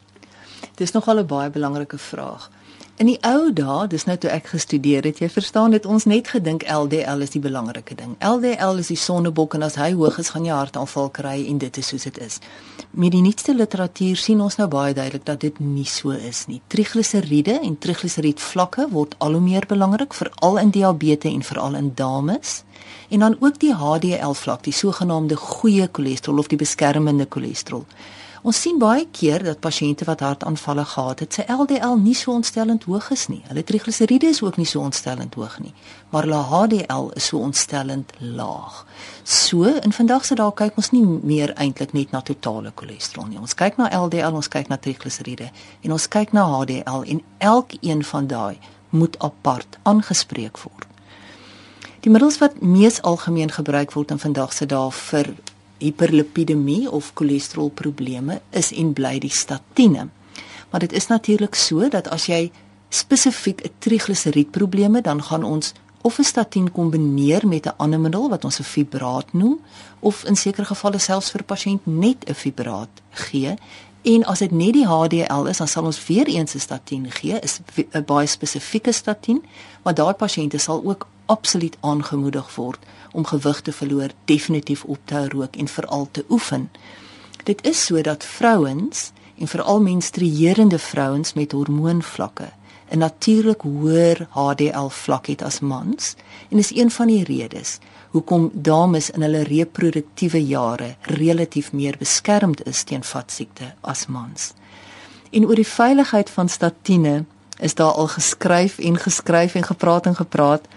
Dis 0.74 0.92
nogal 0.92 1.18
'n 1.18 1.26
baie 1.26 1.50
belangrike 1.50 1.98
vraag. 1.98 2.50
In 2.94 3.06
die 3.06 3.18
ou 3.26 3.52
dae, 3.52 3.88
dis 3.90 4.04
nou 4.06 4.14
toe 4.22 4.30
ek 4.30 4.52
gestudeer 4.52 5.02
het, 5.02 5.18
jy 5.18 5.26
verstaan, 5.26 5.72
het 5.72 5.86
ons 5.86 6.04
net 6.06 6.28
gedink 6.30 6.62
LDL 6.70 7.24
is 7.24 7.32
die 7.34 7.40
belangrike 7.42 7.96
ding. 7.98 8.12
LDL 8.22 8.78
is 8.78 8.92
die 8.92 8.98
sonnebok 8.98 9.56
en 9.58 9.66
as 9.66 9.74
hy 9.74 9.88
hoog 9.98 10.18
is, 10.22 10.30
gaan 10.30 10.46
jy 10.46 10.54
hartaanval 10.54 11.10
kry 11.10 11.34
en 11.50 11.58
dit 11.58 11.76
is 11.82 11.90
soos 11.90 12.06
dit 12.06 12.18
is. 12.22 12.38
Met 12.90 13.10
die 13.10 13.22
nuutste 13.22 13.54
literatuur 13.54 14.16
sien 14.16 14.40
ons 14.40 14.56
nou 14.62 14.68
baie 14.70 14.94
duidelik 14.94 15.26
dat 15.26 15.40
dit 15.40 15.58
nie 15.58 15.88
so 15.90 16.14
is 16.14 16.46
nie. 16.46 16.60
Trigliseriede 16.68 17.58
en 17.60 17.78
trigliseriedvlakke 17.78 18.86
word 18.94 19.18
al 19.18 19.32
hoe 19.32 19.42
meer 19.42 19.66
belangrik 19.66 20.14
veral 20.14 20.62
in 20.62 20.70
diabetes 20.70 21.34
en 21.34 21.42
veral 21.42 21.74
in 21.74 21.92
dames. 21.98 22.62
En 23.10 23.26
dan 23.26 23.36
ook 23.40 23.58
die 23.58 23.74
HDL 23.74 24.38
vlak, 24.38 24.62
die 24.62 24.72
sogenaamde 24.72 25.36
goeie 25.36 25.88
cholesterol 25.92 26.38
of 26.38 26.46
die 26.46 26.58
beskermende 26.62 27.26
cholesterol. 27.30 27.86
Ons 28.44 28.58
sien 28.60 28.76
baie 28.76 29.06
keer 29.08 29.40
dat 29.40 29.62
pasiënte 29.64 30.04
wat 30.04 30.20
hartaanvalle 30.20 30.82
gehad 30.84 31.22
het, 31.24 31.32
sy 31.32 31.44
LDL 31.48 31.94
nie 31.96 32.12
so 32.12 32.34
ontstellend 32.36 32.82
hoog 32.84 33.06
is 33.14 33.22
nie. 33.32 33.38
Hulle 33.48 33.62
trigliseriede 33.64 34.28
is 34.28 34.42
ook 34.44 34.58
nie 34.60 34.66
so 34.68 34.82
ontstellend 34.84 35.38
hoog 35.40 35.54
nie, 35.64 35.72
maar 36.12 36.28
hulle 36.28 36.42
HDL 36.50 37.08
is 37.16 37.30
so 37.32 37.40
ontstellend 37.40 38.12
laag. 38.20 38.82
So, 39.24 39.64
in 39.64 39.96
vandag 39.96 40.26
se 40.28 40.36
dae 40.36 40.52
kyk 40.60 40.76
ons 40.76 40.92
nie 40.92 41.00
meer 41.06 41.54
eintlik 41.56 41.94
net 41.96 42.12
na 42.12 42.20
totale 42.20 42.74
cholesterol 42.76 43.30
nie. 43.30 43.40
Ons 43.40 43.56
kyk 43.56 43.80
na 43.80 43.88
LDL, 43.96 44.36
ons 44.36 44.52
kyk 44.52 44.68
na 44.68 44.76
trigliseriede 44.76 45.48
en 45.80 45.96
ons 45.96 46.08
kyk 46.18 46.36
na 46.36 46.44
HDL 46.52 47.08
en 47.16 47.24
elkeen 47.38 48.04
van 48.12 48.28
daai 48.28 48.60
moet 48.92 49.16
apart 49.24 49.80
aangespreek 49.88 50.60
word. 50.66 50.84
Die 52.04 52.12
middels 52.12 52.36
wat 52.44 52.60
mees 52.60 53.00
algemeen 53.00 53.56
gebruik 53.56 53.96
word 53.96 54.12
in 54.12 54.20
vandag 54.20 54.52
se 54.52 54.68
dae 54.68 54.92
vir 54.92 55.32
hiperlipidemie 55.78 56.90
of 56.90 57.12
cholesterolprobleme 57.14 58.40
is 58.50 58.72
en 58.72 58.92
bly 58.92 59.18
die 59.18 59.30
statiene. 59.30 60.08
Maar 60.70 60.80
dit 60.80 60.92
is 60.92 61.06
natuurlik 61.06 61.54
so 61.54 61.88
dat 61.88 62.08
as 62.08 62.26
jy 62.26 62.50
spesifiek 62.88 63.60
'n 63.64 63.70
trigliseriedprobleme 63.78 65.00
dan 65.00 65.22
gaan 65.22 65.44
ons 65.44 65.72
of 66.00 66.18
'n 66.18 66.22
statien 66.22 66.72
kombineer 66.72 67.48
met 67.48 67.66
'n 67.66 67.76
ander 67.76 68.00
middel 68.00 68.28
wat 68.28 68.44
ons 68.44 68.58
'n 68.58 68.62
fibraat 68.62 69.32
noem 69.32 69.60
of 70.00 70.24
in 70.24 70.36
sekere 70.36 70.66
gevalle 70.66 70.98
selfs 70.98 71.30
vir 71.30 71.42
pasiënt 71.42 71.80
net 71.84 72.24
'n 72.28 72.34
fibraat 72.34 73.02
gee. 73.10 73.54
En 74.02 74.24
as 74.24 74.38
dit 74.38 74.50
net 74.50 74.72
die 74.72 74.86
HDL 74.86 75.44
is, 75.44 75.56
dan 75.56 75.68
sal 75.68 75.84
ons 75.84 76.06
weer 76.06 76.26
eens 76.26 76.54
'n 76.54 76.58
statien 76.58 77.10
gee, 77.10 77.38
is 77.40 77.60
'n 77.92 78.04
baie 78.04 78.26
spesifieke 78.26 78.92
statien, 78.92 79.44
maar 79.82 79.94
daai 79.94 80.14
pasiënte 80.14 80.58
sal 80.58 80.82
ook 80.84 81.06
absoluut 81.26 81.76
aangemoedig 81.80 82.54
word 82.54 82.78
om 83.12 83.26
gewig 83.26 83.60
te 83.60 83.72
verloor, 83.72 84.10
definitief 84.24 84.84
op 84.84 84.98
te 85.04 85.14
hou 85.14 85.28
rook 85.28 85.56
en 85.56 85.68
veral 85.68 86.08
te 86.10 86.24
oefen. 86.28 86.70
Dit 87.44 87.66
is 87.66 87.84
sodat 87.84 88.24
vrouens 88.24 89.10
en 89.38 89.46
veral 89.46 89.80
menstruerende 89.80 90.78
vrouens 90.78 91.32
met 91.32 91.52
hormoonvlakke 91.52 92.48
'n 92.90 92.98
natuurlik 92.98 93.60
hoër 93.60 94.26
HDL 94.30 94.88
vlak 94.88 95.26
het 95.26 95.42
as 95.42 95.60
mans 95.60 96.14
en 96.50 96.58
is 96.58 96.74
een 96.76 96.90
van 96.90 97.06
die 97.06 97.24
redes 97.24 97.78
hoekom 98.10 98.50
dames 98.52 99.10
in 99.10 99.22
hulle 99.22 99.42
reproduktiewe 99.42 100.46
jare 100.46 100.96
relatief 101.00 101.72
meer 101.72 101.96
beskermd 101.98 102.66
is 102.66 102.82
teen 102.82 103.02
vatsiekte 103.04 103.74
as 103.80 104.06
mans. 104.06 104.52
En 105.30 105.46
oor 105.46 105.54
die 105.54 105.66
veiligheid 105.66 106.30
van 106.30 106.48
statiene 106.48 107.24
is 107.58 107.74
daar 107.74 107.92
al 107.92 108.06
geskryf 108.06 108.78
en 108.78 108.98
geskryf 108.98 109.54
en 109.54 109.66
gepraat 109.66 110.06
en 110.06 110.16
gepraat. 110.16 110.68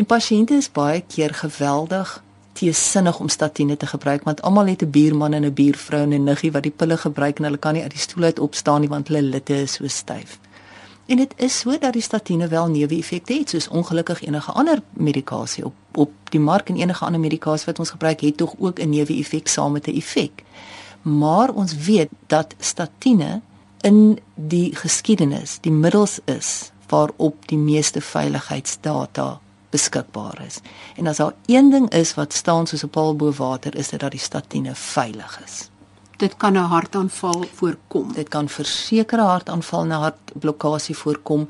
En 0.00 0.06
pasiënte 0.08 0.56
is 0.56 0.70
baie 0.72 1.02
keer 1.04 1.34
geweldig 1.36 2.10
teesinnig 2.56 3.18
om 3.20 3.28
statiene 3.28 3.74
te 3.76 3.86
gebruik 3.86 4.22
want 4.24 4.38
almal 4.48 4.70
het 4.72 4.82
'n 4.82 4.90
buurman 4.90 5.32
en 5.32 5.44
'n 5.44 5.52
buurvrou 5.52 6.02
en 6.02 6.12
'n 6.14 6.24
niggie 6.24 6.52
wat 6.52 6.62
die 6.62 6.76
pille 6.76 6.96
gebruik 6.96 7.38
en 7.38 7.44
hulle 7.44 7.58
kan 7.58 7.72
nie 7.72 7.82
uit 7.82 7.90
die 7.90 8.00
stoel 8.00 8.24
uit 8.24 8.38
opstaan 8.38 8.80
nie 8.80 8.88
want 8.88 9.08
hulle 9.08 9.22
litte 9.22 9.54
is 9.54 9.72
so 9.72 9.86
styf. 9.86 10.38
En 11.06 11.16
dit 11.16 11.32
is 11.36 11.58
so 11.58 11.78
dat 11.78 11.92
die 11.92 12.02
statiene 12.02 12.48
wel 12.48 12.66
neeweffekte 12.66 13.32
het 13.32 13.50
soos 13.50 13.68
ongelukkig 13.68 14.22
enige 14.22 14.52
ander 14.52 14.82
medikasie 14.92 15.64
op 15.64 15.74
op 15.94 16.10
die 16.28 16.40
mark 16.40 16.68
en 16.68 16.76
enige 16.76 17.04
ander 17.04 17.20
medikasie 17.20 17.66
wat 17.66 17.78
ons 17.78 17.90
gebruik 17.90 18.20
het 18.20 18.36
tog 18.36 18.54
ook 18.58 18.78
'n 18.78 18.88
neeweffek 18.88 19.48
saam 19.48 19.72
met 19.72 19.86
'n 19.86 19.96
effek. 19.96 20.42
Maar 21.02 21.50
ons 21.50 21.76
weet 21.76 22.08
dat 22.26 22.54
statiene 22.58 23.40
in 23.80 24.18
die 24.34 24.76
geskiedenis 24.76 25.58
die 25.60 25.72
middels 25.72 26.18
is 26.24 26.70
waarop 26.88 27.48
die 27.48 27.58
meeste 27.58 28.00
veiligheidsdata 28.00 29.40
beskikbaar 29.70 30.42
is. 30.46 30.60
En 30.96 31.06
as 31.06 31.16
daar 31.16 31.34
een 31.46 31.70
ding 31.70 31.90
is 31.90 32.14
wat 32.14 32.32
staan 32.32 32.66
soos 32.66 32.84
'n 32.84 32.88
paal 32.88 33.16
bo 33.16 33.32
water, 33.32 33.76
is 33.76 33.88
dit 33.88 34.00
dat 34.00 34.10
die 34.10 34.20
statiene 34.20 34.74
veilig 34.74 35.40
is. 35.44 35.68
Dit 36.16 36.36
kan 36.36 36.52
'n 36.52 36.56
hartaanval 36.56 37.44
voorkom. 37.54 38.12
Dit 38.12 38.28
kan 38.28 38.48
versekerde 38.48 39.22
hartaanval 39.22 39.82
en 39.82 39.90
hartblokkade 39.90 40.94
voorkom. 40.94 41.48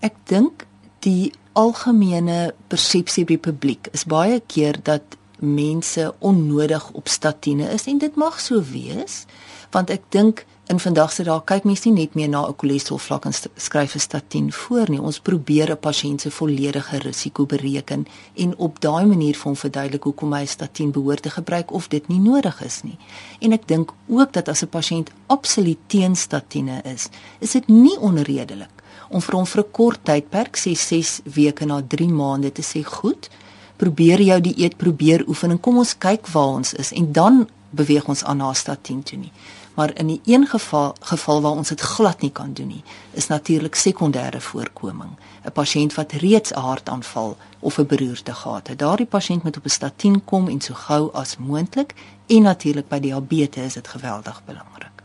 Ek 0.00 0.14
dink 0.24 0.66
die 0.98 1.32
algemene 1.52 2.54
persepsie 2.68 3.24
by 3.24 3.36
die 3.36 3.44
publiek 3.52 3.88
is 3.96 4.04
baie 4.04 4.40
keer 4.46 4.76
dat 4.82 5.16
mense 5.38 6.14
onnodig 6.18 6.90
op 6.96 7.08
statiene 7.08 7.68
is 7.72 7.86
en 7.86 7.98
dit 7.98 8.16
mag 8.16 8.40
so 8.40 8.62
wees 8.72 9.24
want 9.70 9.90
ek 9.92 10.04
dink 10.14 10.44
in 10.66 10.80
vandag 10.80 11.12
se 11.14 11.22
dae 11.22 11.38
kyk 11.46 11.66
mense 11.68 11.86
nie 11.86 12.02
net 12.02 12.14
meer 12.18 12.28
na 12.28 12.40
'n 12.46 12.54
cholesterol 12.58 12.98
vlak 12.98 13.26
en 13.26 13.32
skryf 13.32 13.94
'n 13.94 14.00
statien 14.00 14.52
voor 14.52 14.90
nie. 14.90 15.00
Ons 15.00 15.20
probeer 15.20 15.70
'n 15.70 15.78
pasiënt 15.78 16.20
se 16.20 16.30
volledige 16.30 16.98
risiko 16.98 17.46
bereken 17.46 18.06
en 18.34 18.56
op 18.56 18.80
daai 18.80 19.06
manier 19.06 19.34
vir 19.34 19.44
hom 19.44 19.56
verduidelik 19.56 20.02
hoekom 20.02 20.32
hy 20.32 20.40
'n 20.40 20.46
statien 20.46 20.90
behoort 20.90 21.22
te 21.22 21.30
gebruik 21.30 21.72
of 21.72 21.88
dit 21.88 22.08
nie 22.08 22.18
nodig 22.18 22.64
is 22.64 22.82
nie. 22.82 22.98
En 23.40 23.52
ek 23.52 23.68
dink 23.68 23.92
ook 24.08 24.32
dat 24.32 24.48
as 24.48 24.62
'n 24.62 24.68
pasiënt 24.68 25.10
absoluut 25.26 25.78
teen 25.86 26.16
statiene 26.16 26.82
is, 26.84 27.08
is 27.38 27.52
dit 27.52 27.68
nie 27.68 27.98
onredelik 27.98 28.82
om 29.08 29.20
vir 29.20 29.34
hom 29.34 29.46
vir 29.46 29.62
'n 29.62 29.70
kort 29.70 30.04
tydperk, 30.04 30.56
sê 30.56 30.74
6 30.74 31.20
weke 31.24 31.64
na 31.64 31.82
3 31.82 32.08
maande 32.08 32.52
te 32.52 32.62
sê, 32.62 32.84
"Goed, 32.84 33.30
probeer 33.76 34.20
jou 34.20 34.40
dieet, 34.40 34.76
probeer 34.76 35.24
oefen 35.28 35.50
en 35.50 35.60
kom 35.60 35.78
ons 35.78 35.98
kyk 35.98 36.26
waar 36.26 36.54
ons 36.54 36.74
is 36.74 36.92
en 36.92 37.12
dan 37.12 37.48
beweeg 37.70 38.08
ons 38.08 38.24
aan 38.24 38.36
na 38.36 38.52
statien 38.52 39.02
toe 39.02 39.18
nie." 39.18 39.32
Maar 39.76 39.90
in 39.94 40.06
die 40.06 40.20
een 40.24 40.46
geval 40.46 40.94
geval 41.00 41.40
waar 41.42 41.52
ons 41.52 41.68
dit 41.68 41.80
glad 41.80 42.20
nie 42.20 42.30
kan 42.30 42.52
doen 42.52 42.66
nie, 42.66 42.84
is 43.12 43.26
natuurlik 43.26 43.74
sekondêre 43.74 44.40
voorkoming. 44.40 45.10
'n 45.44 45.52
Pasiënt 45.52 45.94
wat 45.94 46.12
reeds 46.12 46.52
'n 46.52 46.58
hartaanval 46.58 47.36
of 47.60 47.78
'n 47.78 47.86
beroerte 47.86 48.34
gehad 48.34 48.68
het. 48.68 48.78
Daardie 48.78 49.06
pasiënt 49.06 49.42
moet 49.42 49.56
op 49.56 49.64
'n 49.64 49.68
statien 49.78 50.24
kom 50.24 50.48
en 50.48 50.60
so 50.60 50.74
gou 50.74 51.12
as 51.12 51.36
moontlik 51.36 51.94
en 52.26 52.42
natuurlik 52.42 52.88
by 52.88 53.00
diabetes 53.00 53.64
is 53.64 53.74
dit 53.74 53.88
geweldig 53.88 54.42
belangrik. 54.44 54.96